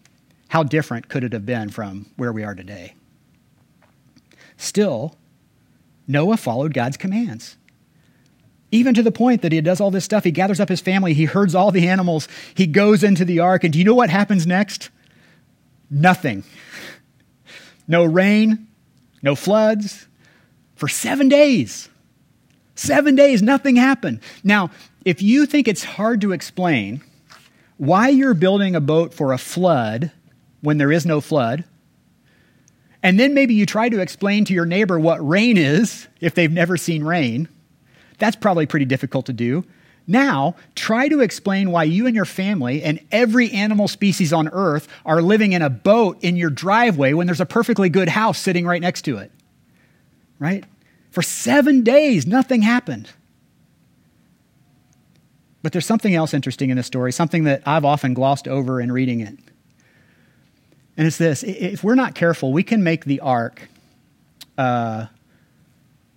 how 0.47 0.63
different 0.63 1.09
could 1.09 1.23
it 1.23 1.33
have 1.33 1.45
been 1.45 1.69
from 1.69 2.05
where 2.15 2.31
we 2.31 2.43
are 2.43 2.55
today? 2.55 2.95
Still, 4.57 5.15
Noah 6.07 6.37
followed 6.37 6.73
God's 6.73 6.97
commands. 6.97 7.57
Even 8.71 8.93
to 8.93 9.03
the 9.03 9.11
point 9.11 9.41
that 9.41 9.51
he 9.51 9.61
does 9.61 9.79
all 9.79 9.91
this 9.91 10.05
stuff, 10.05 10.23
he 10.23 10.31
gathers 10.31 10.59
up 10.59 10.69
his 10.69 10.81
family, 10.81 11.13
he 11.13 11.25
herds 11.25 11.55
all 11.55 11.71
the 11.71 11.87
animals, 11.87 12.27
he 12.53 12.67
goes 12.67 13.03
into 13.03 13.23
the 13.23 13.39
ark, 13.39 13.63
and 13.63 13.71
do 13.73 13.79
you 13.79 13.85
know 13.85 13.95
what 13.95 14.09
happens 14.09 14.45
next? 14.45 14.89
Nothing. 15.89 16.43
No 17.87 18.03
rain, 18.03 18.67
no 19.21 19.35
floods, 19.35 20.07
for 20.75 20.87
seven 20.87 21.29
days. 21.29 21.89
Seven 22.75 23.15
days, 23.15 23.41
nothing 23.41 23.77
happened. 23.77 24.19
Now, 24.43 24.71
if 25.05 25.21
you 25.21 25.45
think 25.45 25.67
it's 25.67 25.83
hard 25.83 26.19
to 26.21 26.33
explain 26.33 27.01
why 27.77 28.09
you're 28.09 28.33
building 28.33 28.75
a 28.75 28.81
boat 28.81 29.13
for 29.13 29.31
a 29.31 29.37
flood 29.37 30.11
when 30.61 30.77
there 30.77 30.91
is 30.91 31.05
no 31.05 31.21
flood, 31.21 31.63
and 33.05 33.19
then 33.19 33.35
maybe 33.35 33.53
you 33.53 33.67
try 33.67 33.87
to 33.87 33.99
explain 33.99 34.45
to 34.45 34.53
your 34.55 34.65
neighbor 34.65 34.99
what 34.99 35.25
rain 35.25 35.57
is 35.57 36.07
if 36.21 36.33
they've 36.33 36.51
never 36.51 36.75
seen 36.75 37.03
rain, 37.03 37.47
that's 38.17 38.35
probably 38.35 38.65
pretty 38.65 38.87
difficult 38.87 39.27
to 39.27 39.33
do. 39.33 39.63
Now, 40.07 40.55
try 40.73 41.07
to 41.09 41.19
explain 41.19 41.69
why 41.69 41.83
you 41.83 42.07
and 42.07 42.15
your 42.15 42.25
family 42.25 42.81
and 42.81 42.99
every 43.11 43.51
animal 43.51 43.87
species 43.87 44.33
on 44.33 44.47
earth 44.47 44.87
are 45.05 45.21
living 45.21 45.53
in 45.53 45.61
a 45.61 45.69
boat 45.69 46.17
in 46.23 46.35
your 46.35 46.49
driveway 46.49 47.13
when 47.13 47.27
there's 47.27 47.39
a 47.39 47.45
perfectly 47.45 47.89
good 47.89 48.09
house 48.09 48.39
sitting 48.39 48.65
right 48.65 48.81
next 48.81 49.03
to 49.03 49.19
it. 49.19 49.31
Right? 50.39 50.63
For 51.11 51.21
seven 51.21 51.83
days, 51.83 52.25
nothing 52.25 52.63
happened. 52.63 53.11
But 55.61 55.73
there's 55.73 55.85
something 55.85 56.15
else 56.15 56.33
interesting 56.33 56.71
in 56.71 56.77
this 56.77 56.87
story, 56.87 57.11
something 57.11 57.43
that 57.43 57.61
I've 57.67 57.85
often 57.85 58.15
glossed 58.15 58.47
over 58.47 58.81
in 58.81 58.91
reading 58.91 59.19
it. 59.19 59.37
And 60.97 61.07
it's 61.07 61.17
this 61.17 61.43
if 61.43 61.83
we're 61.83 61.95
not 61.95 62.15
careful, 62.15 62.53
we 62.53 62.63
can 62.63 62.83
make 62.83 63.05
the 63.05 63.19
ark 63.19 63.67
uh, 64.57 65.07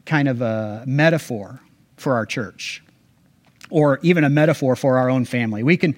kind 0.05 0.29
of 0.29 0.41
a 0.41 0.85
metaphor 0.87 1.61
for 1.97 2.15
our 2.15 2.27
church 2.27 2.83
or 3.71 3.99
even 4.03 4.25
a 4.25 4.31
metaphor 4.31 4.77
for 4.77 4.99
our 4.99 5.11
own 5.11 5.25
family. 5.25 5.63
We 5.63 5.77
can, 5.77 5.97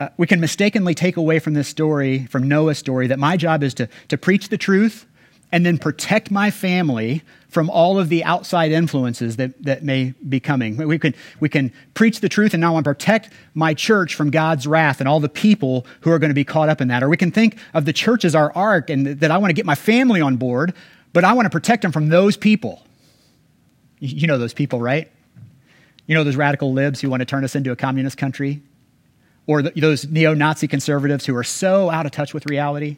uh, 0.00 0.08
we 0.16 0.26
can 0.26 0.40
mistakenly 0.40 0.94
take 0.94 1.16
away 1.16 1.38
from 1.38 1.54
this 1.54 1.68
story, 1.68 2.26
from 2.26 2.48
Noah's 2.48 2.78
story, 2.78 3.08
that 3.08 3.18
my 3.18 3.36
job 3.36 3.62
is 3.62 3.74
to, 3.74 3.88
to 4.08 4.16
preach 4.16 4.48
the 4.48 4.58
truth 4.58 5.06
and 5.54 5.64
then 5.64 5.78
protect 5.78 6.32
my 6.32 6.50
family 6.50 7.22
from 7.46 7.70
all 7.70 7.96
of 7.96 8.08
the 8.08 8.24
outside 8.24 8.72
influences 8.72 9.36
that, 9.36 9.62
that 9.62 9.84
may 9.84 10.12
be 10.28 10.40
coming. 10.40 10.76
We 10.76 10.98
can, 10.98 11.14
we 11.38 11.48
can 11.48 11.72
preach 11.94 12.18
the 12.18 12.28
truth 12.28 12.54
and 12.54 12.60
now 12.60 12.70
I 12.70 12.72
want 12.72 12.84
to 12.86 12.90
protect 12.90 13.32
my 13.54 13.72
church 13.72 14.16
from 14.16 14.30
God's 14.30 14.66
wrath 14.66 14.98
and 14.98 15.08
all 15.08 15.20
the 15.20 15.28
people 15.28 15.86
who 16.00 16.10
are 16.10 16.18
going 16.18 16.30
to 16.30 16.34
be 16.34 16.42
caught 16.42 16.68
up 16.68 16.80
in 16.80 16.88
that. 16.88 17.04
Or 17.04 17.08
we 17.08 17.16
can 17.16 17.30
think 17.30 17.56
of 17.72 17.84
the 17.84 17.92
church 17.92 18.24
as 18.24 18.34
our 18.34 18.50
ark 18.56 18.90
and 18.90 19.06
that 19.06 19.30
I 19.30 19.38
want 19.38 19.50
to 19.50 19.54
get 19.54 19.64
my 19.64 19.76
family 19.76 20.20
on 20.20 20.38
board, 20.38 20.74
but 21.12 21.22
I 21.22 21.32
want 21.34 21.46
to 21.46 21.50
protect 21.50 21.82
them 21.82 21.92
from 21.92 22.08
those 22.08 22.36
people. 22.36 22.82
You 24.00 24.26
know 24.26 24.38
those 24.38 24.54
people, 24.54 24.80
right? 24.80 25.08
You 26.08 26.16
know 26.16 26.24
those 26.24 26.34
radical 26.34 26.72
libs 26.72 27.00
who 27.00 27.08
want 27.08 27.20
to 27.20 27.26
turn 27.26 27.44
us 27.44 27.54
into 27.54 27.70
a 27.70 27.76
communist 27.76 28.18
country? 28.18 28.60
Or 29.46 29.62
those 29.62 30.04
neo 30.08 30.34
Nazi 30.34 30.66
conservatives 30.66 31.26
who 31.26 31.36
are 31.36 31.44
so 31.44 31.90
out 31.90 32.06
of 32.06 32.10
touch 32.10 32.34
with 32.34 32.44
reality? 32.50 32.96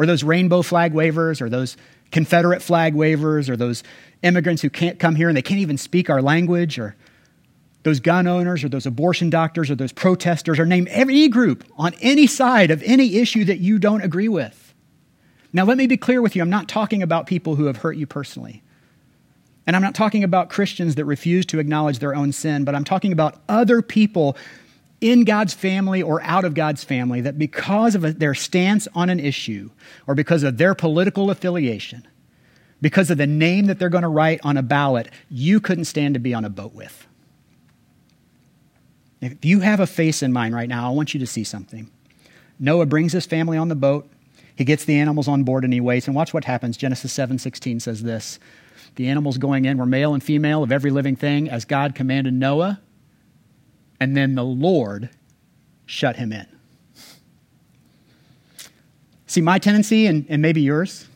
Or 0.00 0.06
those 0.06 0.24
rainbow 0.24 0.62
flag 0.62 0.94
wavers, 0.94 1.42
or 1.42 1.50
those 1.50 1.76
Confederate 2.10 2.62
flag 2.62 2.94
wavers, 2.94 3.50
or 3.50 3.56
those 3.56 3.82
immigrants 4.22 4.62
who 4.62 4.70
can't 4.70 4.98
come 4.98 5.14
here 5.14 5.28
and 5.28 5.36
they 5.36 5.42
can't 5.42 5.60
even 5.60 5.76
speak 5.76 6.08
our 6.08 6.22
language, 6.22 6.78
or 6.78 6.96
those 7.82 8.00
gun 8.00 8.26
owners, 8.26 8.64
or 8.64 8.70
those 8.70 8.86
abortion 8.86 9.28
doctors, 9.28 9.70
or 9.70 9.74
those 9.74 9.92
protesters, 9.92 10.58
or 10.58 10.64
name 10.64 10.88
any 10.90 11.28
group 11.28 11.64
on 11.76 11.92
any 12.00 12.26
side 12.26 12.70
of 12.70 12.82
any 12.84 13.16
issue 13.16 13.44
that 13.44 13.58
you 13.58 13.78
don't 13.78 14.00
agree 14.00 14.28
with. 14.30 14.72
Now, 15.52 15.66
let 15.66 15.76
me 15.76 15.86
be 15.86 15.98
clear 15.98 16.22
with 16.22 16.34
you 16.34 16.40
I'm 16.40 16.48
not 16.48 16.66
talking 16.66 17.02
about 17.02 17.26
people 17.26 17.56
who 17.56 17.66
have 17.66 17.76
hurt 17.76 17.98
you 17.98 18.06
personally. 18.06 18.62
And 19.66 19.76
I'm 19.76 19.82
not 19.82 19.94
talking 19.94 20.24
about 20.24 20.48
Christians 20.48 20.94
that 20.94 21.04
refuse 21.04 21.44
to 21.44 21.58
acknowledge 21.58 21.98
their 21.98 22.14
own 22.14 22.32
sin, 22.32 22.64
but 22.64 22.74
I'm 22.74 22.84
talking 22.84 23.12
about 23.12 23.42
other 23.50 23.82
people 23.82 24.34
in 25.00 25.24
God's 25.24 25.54
family 25.54 26.02
or 26.02 26.22
out 26.22 26.44
of 26.44 26.54
God's 26.54 26.84
family 26.84 27.20
that 27.22 27.38
because 27.38 27.94
of 27.94 28.18
their 28.18 28.34
stance 28.34 28.86
on 28.94 29.10
an 29.10 29.20
issue 29.20 29.70
or 30.06 30.14
because 30.14 30.42
of 30.42 30.58
their 30.58 30.74
political 30.74 31.30
affiliation, 31.30 32.06
because 32.80 33.10
of 33.10 33.18
the 33.18 33.26
name 33.26 33.66
that 33.66 33.78
they're 33.78 33.88
going 33.88 34.02
to 34.02 34.08
write 34.08 34.40
on 34.42 34.56
a 34.56 34.62
ballot, 34.62 35.08
you 35.28 35.60
couldn't 35.60 35.84
stand 35.84 36.14
to 36.14 36.20
be 36.20 36.34
on 36.34 36.44
a 36.44 36.50
boat 36.50 36.74
with. 36.74 37.06
If 39.20 39.44
you 39.44 39.60
have 39.60 39.80
a 39.80 39.86
face 39.86 40.22
in 40.22 40.32
mind 40.32 40.54
right 40.54 40.68
now, 40.68 40.90
I 40.90 40.94
want 40.94 41.12
you 41.12 41.20
to 41.20 41.26
see 41.26 41.44
something. 41.44 41.90
Noah 42.58 42.86
brings 42.86 43.12
his 43.12 43.26
family 43.26 43.58
on 43.58 43.68
the 43.68 43.74
boat. 43.74 44.10
He 44.56 44.64
gets 44.64 44.84
the 44.84 44.98
animals 44.98 45.28
on 45.28 45.44
board 45.44 45.64
and 45.64 45.72
he 45.72 45.80
waits. 45.80 46.06
And 46.06 46.16
watch 46.16 46.32
what 46.34 46.44
happens. 46.44 46.76
Genesis 46.76 47.12
7:16 47.12 47.80
says 47.80 48.02
this. 48.02 48.38
The 48.96 49.08
animals 49.08 49.38
going 49.38 49.64
in 49.64 49.78
were 49.78 49.86
male 49.86 50.14
and 50.14 50.22
female 50.22 50.62
of 50.62 50.72
every 50.72 50.90
living 50.90 51.16
thing, 51.16 51.48
as 51.48 51.64
God 51.64 51.94
commanded 51.94 52.34
Noah. 52.34 52.80
And 54.00 54.16
then 54.16 54.34
the 54.34 54.44
Lord 54.44 55.10
shut 55.86 56.16
him 56.16 56.32
in. 56.32 56.46
See, 59.26 59.40
my 59.40 59.58
tendency, 59.58 60.06
and, 60.06 60.26
and 60.28 60.42
maybe 60.42 60.62
yours, 60.62 61.06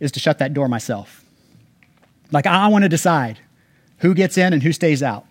is 0.00 0.12
to 0.12 0.20
shut 0.20 0.38
that 0.40 0.52
door 0.52 0.68
myself. 0.68 1.24
Like, 2.30 2.46
I 2.46 2.68
want 2.68 2.82
to 2.82 2.88
decide 2.88 3.38
who 3.98 4.14
gets 4.14 4.36
in 4.36 4.52
and 4.52 4.62
who 4.62 4.72
stays 4.72 5.02
out. 5.02 5.24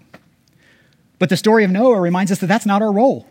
But 1.20 1.30
the 1.30 1.38
story 1.38 1.64
of 1.64 1.72
Noah 1.72 2.00
reminds 2.00 2.32
us 2.32 2.40
that 2.40 2.48
that's 2.48 2.66
not 2.66 2.82
our 2.82 2.92
role. 2.92 3.28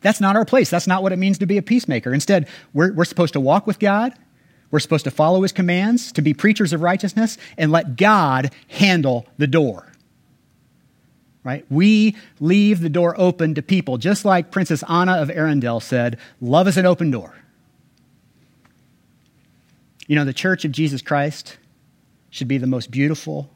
That's 0.00 0.20
not 0.20 0.36
our 0.36 0.44
place. 0.44 0.68
That's 0.68 0.86
not 0.86 1.02
what 1.02 1.12
it 1.12 1.18
means 1.18 1.38
to 1.38 1.46
be 1.46 1.56
a 1.56 1.62
peacemaker. 1.62 2.12
Instead, 2.12 2.48
we're, 2.74 2.92
we're 2.92 3.04
supposed 3.04 3.32
to 3.34 3.40
walk 3.40 3.66
with 3.66 3.78
God 3.78 4.14
we're 4.72 4.80
supposed 4.80 5.04
to 5.04 5.10
follow 5.10 5.42
his 5.42 5.52
commands, 5.52 6.10
to 6.12 6.22
be 6.22 6.34
preachers 6.34 6.72
of 6.72 6.80
righteousness, 6.80 7.38
and 7.56 7.70
let 7.70 7.96
God 7.96 8.50
handle 8.68 9.26
the 9.36 9.46
door. 9.46 9.91
Right? 11.44 11.66
We 11.68 12.16
leave 12.38 12.80
the 12.80 12.88
door 12.88 13.18
open 13.18 13.54
to 13.56 13.62
people, 13.62 13.98
just 13.98 14.24
like 14.24 14.52
Princess 14.52 14.84
Anna 14.88 15.14
of 15.14 15.28
Arendelle 15.28 15.82
said, 15.82 16.18
love 16.40 16.68
is 16.68 16.76
an 16.76 16.86
open 16.86 17.10
door. 17.10 17.34
You 20.06 20.16
know, 20.16 20.24
the 20.24 20.32
church 20.32 20.64
of 20.64 20.72
Jesus 20.72 21.02
Christ 21.02 21.56
should 22.30 22.48
be 22.48 22.58
the 22.58 22.66
most 22.66 22.90
beautiful, 22.90 23.50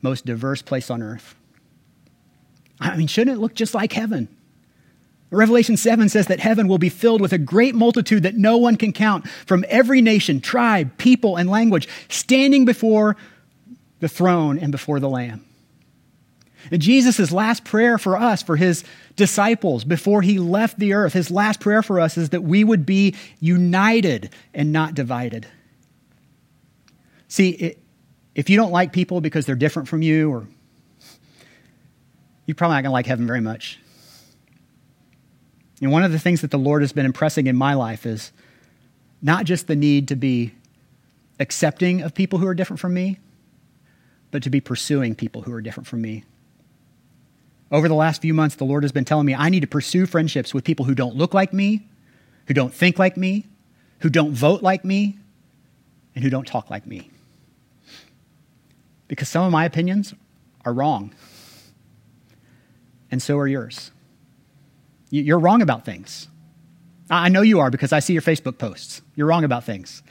most 0.00 0.24
diverse 0.24 0.62
place 0.62 0.90
on 0.90 1.02
earth. 1.02 1.34
I 2.80 2.96
mean, 2.96 3.06
shouldn't 3.06 3.36
it 3.36 3.40
look 3.40 3.54
just 3.54 3.74
like 3.74 3.92
heaven? 3.92 4.28
Revelation 5.30 5.78
7 5.78 6.08
says 6.10 6.26
that 6.26 6.40
heaven 6.40 6.68
will 6.68 6.78
be 6.78 6.90
filled 6.90 7.20
with 7.20 7.32
a 7.32 7.38
great 7.38 7.74
multitude 7.74 8.22
that 8.24 8.36
no 8.36 8.58
one 8.58 8.76
can 8.76 8.92
count 8.92 9.26
from 9.46 9.64
every 9.68 10.02
nation, 10.02 10.40
tribe, 10.40 10.96
people, 10.98 11.36
and 11.36 11.48
language, 11.48 11.88
standing 12.08 12.64
before 12.64 13.16
the 14.00 14.08
throne 14.08 14.58
and 14.58 14.72
before 14.72 15.00
the 15.00 15.08
Lamb. 15.08 15.44
And 16.70 16.80
Jesus' 16.80 17.32
last 17.32 17.64
prayer 17.64 17.98
for 17.98 18.16
us, 18.16 18.42
for 18.42 18.56
his 18.56 18.84
disciples, 19.16 19.84
before 19.84 20.22
he 20.22 20.38
left 20.38 20.78
the 20.78 20.92
earth, 20.92 21.12
his 21.12 21.30
last 21.30 21.60
prayer 21.60 21.82
for 21.82 22.00
us 22.00 22.16
is 22.16 22.30
that 22.30 22.42
we 22.42 22.64
would 22.64 22.86
be 22.86 23.14
united 23.40 24.30
and 24.54 24.72
not 24.72 24.94
divided. 24.94 25.46
See, 27.28 27.76
if 28.34 28.48
you 28.48 28.56
don't 28.56 28.72
like 28.72 28.92
people 28.92 29.20
because 29.20 29.46
they're 29.46 29.56
different 29.56 29.88
from 29.88 30.02
you, 30.02 30.30
or 30.30 30.46
you're 32.46 32.54
probably 32.54 32.76
not 32.76 32.82
going 32.82 32.90
to 32.90 32.92
like 32.92 33.06
heaven 33.06 33.26
very 33.26 33.40
much. 33.40 33.78
And 35.80 35.90
one 35.90 36.04
of 36.04 36.12
the 36.12 36.18
things 36.18 36.42
that 36.42 36.50
the 36.50 36.58
Lord 36.58 36.82
has 36.82 36.92
been 36.92 37.06
impressing 37.06 37.48
in 37.48 37.56
my 37.56 37.74
life 37.74 38.06
is 38.06 38.32
not 39.20 39.44
just 39.44 39.66
the 39.66 39.76
need 39.76 40.08
to 40.08 40.16
be 40.16 40.52
accepting 41.40 42.02
of 42.02 42.14
people 42.14 42.38
who 42.38 42.46
are 42.46 42.54
different 42.54 42.80
from 42.80 42.94
me, 42.94 43.18
but 44.30 44.42
to 44.44 44.50
be 44.50 44.60
pursuing 44.60 45.14
people 45.14 45.42
who 45.42 45.52
are 45.52 45.60
different 45.60 45.86
from 45.86 46.00
me. 46.00 46.24
Over 47.72 47.88
the 47.88 47.94
last 47.94 48.20
few 48.20 48.34
months, 48.34 48.56
the 48.56 48.64
Lord 48.64 48.84
has 48.84 48.92
been 48.92 49.06
telling 49.06 49.24
me 49.24 49.34
I 49.34 49.48
need 49.48 49.60
to 49.60 49.66
pursue 49.66 50.04
friendships 50.04 50.52
with 50.52 50.62
people 50.62 50.84
who 50.84 50.94
don't 50.94 51.16
look 51.16 51.32
like 51.32 51.54
me, 51.54 51.88
who 52.46 52.52
don't 52.52 52.72
think 52.72 52.98
like 52.98 53.16
me, 53.16 53.46
who 54.00 54.10
don't 54.10 54.32
vote 54.32 54.62
like 54.62 54.84
me, 54.84 55.16
and 56.14 56.22
who 56.22 56.28
don't 56.28 56.46
talk 56.46 56.68
like 56.68 56.86
me. 56.86 57.10
Because 59.08 59.30
some 59.30 59.44
of 59.44 59.50
my 59.50 59.64
opinions 59.64 60.12
are 60.66 60.74
wrong, 60.74 61.14
and 63.10 63.22
so 63.22 63.38
are 63.38 63.48
yours. 63.48 63.90
You're 65.08 65.38
wrong 65.38 65.62
about 65.62 65.84
things. 65.84 66.28
I 67.10 67.30
know 67.30 67.42
you 67.42 67.60
are 67.60 67.70
because 67.70 67.92
I 67.92 68.00
see 68.00 68.12
your 68.12 68.22
Facebook 68.22 68.58
posts. 68.58 69.02
You're 69.16 69.26
wrong 69.26 69.44
about 69.44 69.64
things. 69.64 70.02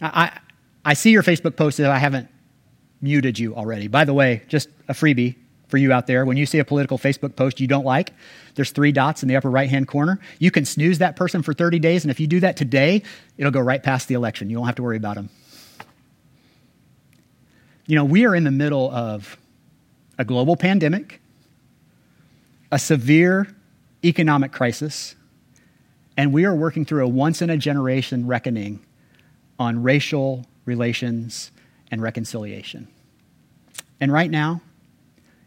I, 0.00 0.38
I 0.84 0.94
see 0.94 1.10
your 1.10 1.22
Facebook 1.22 1.56
posts 1.56 1.80
if 1.80 1.86
I 1.86 1.98
haven't 1.98 2.28
muted 3.00 3.38
you 3.38 3.54
already. 3.54 3.86
By 3.86 4.04
the 4.04 4.14
way, 4.14 4.42
just 4.48 4.68
a 4.88 4.92
freebie 4.92 5.36
for 5.68 5.78
you 5.78 5.92
out 5.92 6.06
there. 6.06 6.24
When 6.24 6.36
you 6.36 6.46
see 6.46 6.58
a 6.58 6.64
political 6.64 6.98
Facebook 6.98 7.36
post 7.36 7.60
you 7.60 7.66
don't 7.66 7.84
like, 7.84 8.12
there's 8.54 8.70
three 8.70 8.92
dots 8.92 9.22
in 9.22 9.28
the 9.28 9.36
upper 9.36 9.50
right 9.50 9.68
hand 9.68 9.88
corner. 9.88 10.20
You 10.38 10.50
can 10.50 10.64
snooze 10.64 10.98
that 10.98 11.16
person 11.16 11.42
for 11.42 11.52
30 11.52 11.78
days, 11.78 12.04
and 12.04 12.10
if 12.10 12.20
you 12.20 12.26
do 12.26 12.40
that 12.40 12.56
today, 12.56 13.02
it'll 13.36 13.52
go 13.52 13.60
right 13.60 13.82
past 13.82 14.08
the 14.08 14.14
election. 14.14 14.50
You 14.50 14.58
won't 14.58 14.68
have 14.68 14.76
to 14.76 14.82
worry 14.82 14.96
about 14.96 15.16
them. 15.16 15.30
You 17.86 17.96
know, 17.96 18.04
we 18.04 18.24
are 18.24 18.34
in 18.34 18.44
the 18.44 18.50
middle 18.50 18.90
of 18.90 19.36
a 20.18 20.24
global 20.24 20.56
pandemic, 20.56 21.20
a 22.70 22.78
severe 22.78 23.54
economic 24.04 24.52
crisis, 24.52 25.14
and 26.16 26.32
we 26.32 26.44
are 26.44 26.54
working 26.54 26.84
through 26.84 27.04
a 27.04 27.08
once 27.08 27.42
in 27.42 27.50
a 27.50 27.56
generation 27.56 28.26
reckoning 28.26 28.84
on 29.58 29.82
racial 29.82 30.46
relations 30.64 31.50
and 31.90 32.00
reconciliation. 32.00 32.88
And 34.00 34.12
right 34.12 34.30
now, 34.30 34.60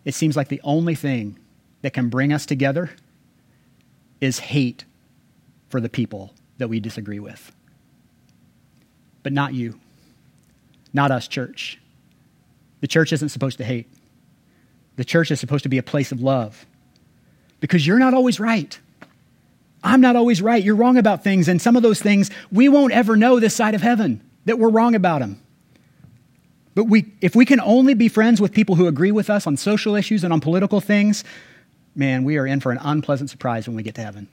it 0.08 0.15
seems 0.15 0.38
like 0.38 0.48
the 0.48 0.62
only 0.63 0.96
thing 0.96 1.38
that 1.82 1.91
can 1.91 2.08
bring 2.08 2.32
us 2.32 2.46
together 2.46 2.91
is 4.22 4.39
hate 4.39 4.86
for 5.67 5.82
the 5.82 5.89
people 5.89 6.34
that 6.60 6.70
we 6.70 6.80
disagree 6.80 7.20
with. 7.20 7.52
But 9.22 9.34
not 9.34 9.54
you, 9.54 9.78
not 10.93 11.12
us, 11.12 11.28
church. 11.28 11.78
The 12.80 12.88
church 12.88 13.12
isn't 13.12 13.28
supposed 13.28 13.58
to 13.58 13.65
hate. 13.65 13.89
The 14.96 15.04
church 15.04 15.30
is 15.30 15.41
supposed 15.41 15.63
to 15.63 15.70
be 15.70 15.78
a 15.78 15.84
place 15.84 16.13
of 16.13 16.22
love 16.22 16.65
because 17.60 17.86
you're 17.86 18.00
not 18.00 18.13
always 18.13 18.39
right. 18.39 18.80
I'm 19.84 20.00
not 20.00 20.15
always 20.15 20.41
right. 20.41 20.63
You're 20.63 20.76
wrong 20.76 20.98
about 20.98 21.22
things. 21.22 21.50
And 21.50 21.62
some 21.62 21.76
of 21.76 21.84
those 21.84 22.02
things 22.02 22.32
we 22.50 22.70
won't 22.70 22.93
ever 22.93 23.17
know 23.17 23.41
this 23.41 23.54
side 23.54 23.76
of 23.76 23.82
heaven 23.82 24.22
that 24.46 24.58
we're 24.58 24.70
wrong 24.70 24.96
about 24.96 25.20
them. 25.20 25.41
But 26.78 26.84
we, 26.84 27.12
if 27.22 27.36
we 27.36 27.44
can 27.44 27.60
only 27.60 27.96
be 27.96 28.08
friends 28.08 28.40
with 28.40 28.54
people 28.54 28.76
who 28.76 28.86
agree 28.86 29.12
with 29.12 29.32
us 29.32 29.48
on 29.48 29.58
social 29.58 29.96
issues 29.96 30.24
and 30.24 30.32
on 30.32 30.40
political 30.40 30.80
things, 30.80 31.24
man, 31.96 32.24
we 32.24 32.38
are 32.38 32.46
in 32.46 32.60
for 32.60 32.72
an 32.72 32.78
unpleasant 32.80 33.32
surprise 33.32 33.68
when 33.68 33.76
we 33.76 33.82
get 33.82 33.96
to 33.96 34.04
heaven. 34.04 34.28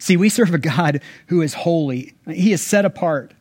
See, 0.00 0.16
we 0.16 0.28
serve 0.28 0.52
a 0.52 0.58
God 0.58 1.02
who 1.28 1.40
is 1.40 1.54
holy, 1.54 2.14
He 2.26 2.52
is 2.52 2.62
set 2.62 2.84
apart, 2.84 3.32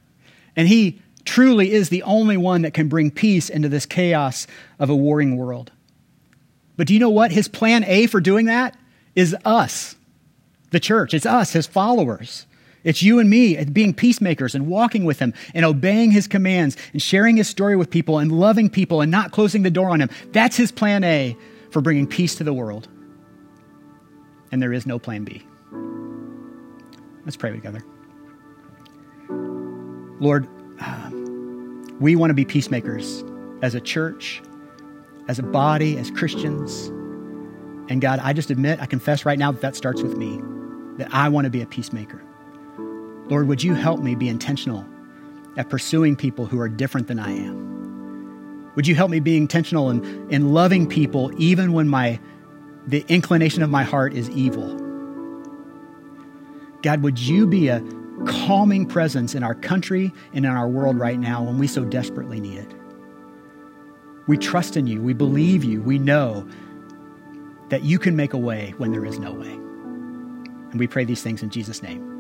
and 0.56 0.68
He 0.68 1.02
truly 1.26 1.72
is 1.72 1.90
the 1.90 2.04
only 2.04 2.38
one 2.38 2.62
that 2.62 2.76
can 2.76 2.90
bring 2.90 3.10
peace 3.10 3.50
into 3.50 3.70
this 3.70 3.88
chaos 3.88 4.46
of 4.78 4.92
a 4.92 4.96
warring 4.96 5.36
world. 5.36 5.72
But 6.78 6.86
do 6.86 6.94
you 6.94 7.00
know 7.00 7.10
what? 7.10 7.32
His 7.32 7.48
plan 7.48 7.84
A 7.86 8.06
for 8.06 8.22
doing 8.22 8.46
that 8.46 8.78
is 9.16 9.36
us, 9.46 9.96
the 10.70 10.80
church. 10.80 11.16
It's 11.16 11.26
us, 11.26 11.54
His 11.54 11.66
followers. 11.66 12.46
It's 12.84 13.02
you 13.02 13.20
and 13.20 13.30
me 13.30 13.58
uh, 13.58 13.66
being 13.66 13.94
peacemakers 13.94 14.56
and 14.56 14.68
walking 14.68 15.06
with 15.06 15.20
him 15.20 15.34
and 15.54 15.66
obeying 15.66 16.12
his 16.12 16.28
commands 16.28 16.76
and 16.92 17.02
sharing 17.02 17.38
his 17.38 17.48
story 17.48 17.76
with 17.76 17.90
people 17.90 18.20
and 18.20 18.32
loving 18.32 18.70
people 18.70 19.02
and 19.02 19.12
not 19.12 19.32
closing 19.32 19.64
the 19.64 19.72
door 19.72 19.90
on 19.90 20.02
him. 20.02 20.10
That's 20.32 20.58
his 20.58 20.72
plan 20.72 21.04
A 21.04 21.38
for 21.72 21.82
bringing 21.82 22.08
peace 22.08 22.36
to 22.36 22.44
the 22.44 22.54
world. 22.54 22.88
And 24.52 24.62
there 24.62 24.74
is 24.74 24.86
no 24.86 25.00
plan 25.00 25.24
B. 25.24 25.46
Let's 27.26 27.38
pray 27.38 27.52
together. 27.52 27.84
Lord, 30.20 30.48
um, 30.82 31.98
we 32.00 32.16
want 32.16 32.30
to 32.30 32.36
be 32.36 32.46
peacemakers 32.46 33.24
as 33.62 33.76
a 33.76 33.82
church, 33.82 34.42
as 35.28 35.40
a 35.40 35.44
body, 35.44 35.98
as 35.98 36.12
Christians. 36.12 36.88
And 37.90 38.02
God, 38.02 38.20
I 38.22 38.34
just 38.34 38.52
admit, 38.52 38.82
I 38.82 38.86
confess 38.86 39.26
right 39.26 39.40
now 39.40 39.52
that 39.52 39.62
that 39.62 39.76
starts 39.76 40.02
with 40.02 40.18
me, 40.18 40.40
that 40.98 41.14
I 41.14 41.30
want 41.30 41.46
to 41.46 41.50
be 41.50 41.62
a 41.62 41.66
peacemaker. 41.66 42.22
Lord, 43.30 43.48
would 43.48 43.64
you 43.64 43.74
help 43.74 44.02
me 44.02 44.16
be 44.16 44.28
intentional 44.28 44.86
at 45.58 45.70
pursuing 45.70 46.16
people 46.16 46.46
who 46.46 46.60
are 46.60 46.70
different 46.70 47.08
than 47.08 47.20
I 47.20 47.32
am? 47.32 48.72
Would 48.76 48.88
you 48.88 48.96
help 48.96 49.12
me 49.12 49.20
be 49.20 49.38
intentional 49.38 49.90
in, 49.90 50.32
in 50.32 50.54
loving 50.54 50.88
people 50.88 51.32
even 51.38 51.74
when 51.74 51.88
my 51.88 52.20
the 52.86 53.06
inclination 53.08 53.64
of 53.64 53.70
my 53.70 53.84
heart 53.84 54.14
is 54.14 54.30
evil? 54.32 54.78
God, 56.82 57.02
would 57.02 57.20
you 57.20 57.48
be 57.48 57.70
a 57.70 57.82
calming 58.26 58.86
presence 58.86 59.36
in 59.36 59.44
our 59.44 59.56
country 59.56 60.12
and 60.34 60.46
in 60.46 60.52
our 60.52 60.68
world 60.68 61.00
right 61.00 61.18
now 61.18 61.44
when 61.44 61.58
we 61.58 61.68
so 61.68 61.86
desperately 61.86 62.42
need 62.42 62.60
it? 62.60 62.72
We 64.28 64.38
trust 64.38 64.76
in 64.76 64.88
you. 64.88 65.02
We 65.02 65.14
believe 65.14 65.64
you. 65.64 65.82
We 65.82 65.98
know 65.98 66.48
that 67.70 67.84
you 67.84 68.00
can 68.00 68.16
make 68.16 68.34
a 68.34 68.38
way 68.38 68.74
when 68.78 68.92
there 68.92 69.06
is 69.06 69.18
no 69.18 69.32
way. 69.32 69.52
And 69.52 70.80
we 70.80 70.88
pray 70.88 71.06
these 71.06 71.22
things 71.22 71.42
in 71.42 71.50
Jesus' 71.50 71.82
name. 71.82 72.13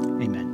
Amen. 0.00 0.51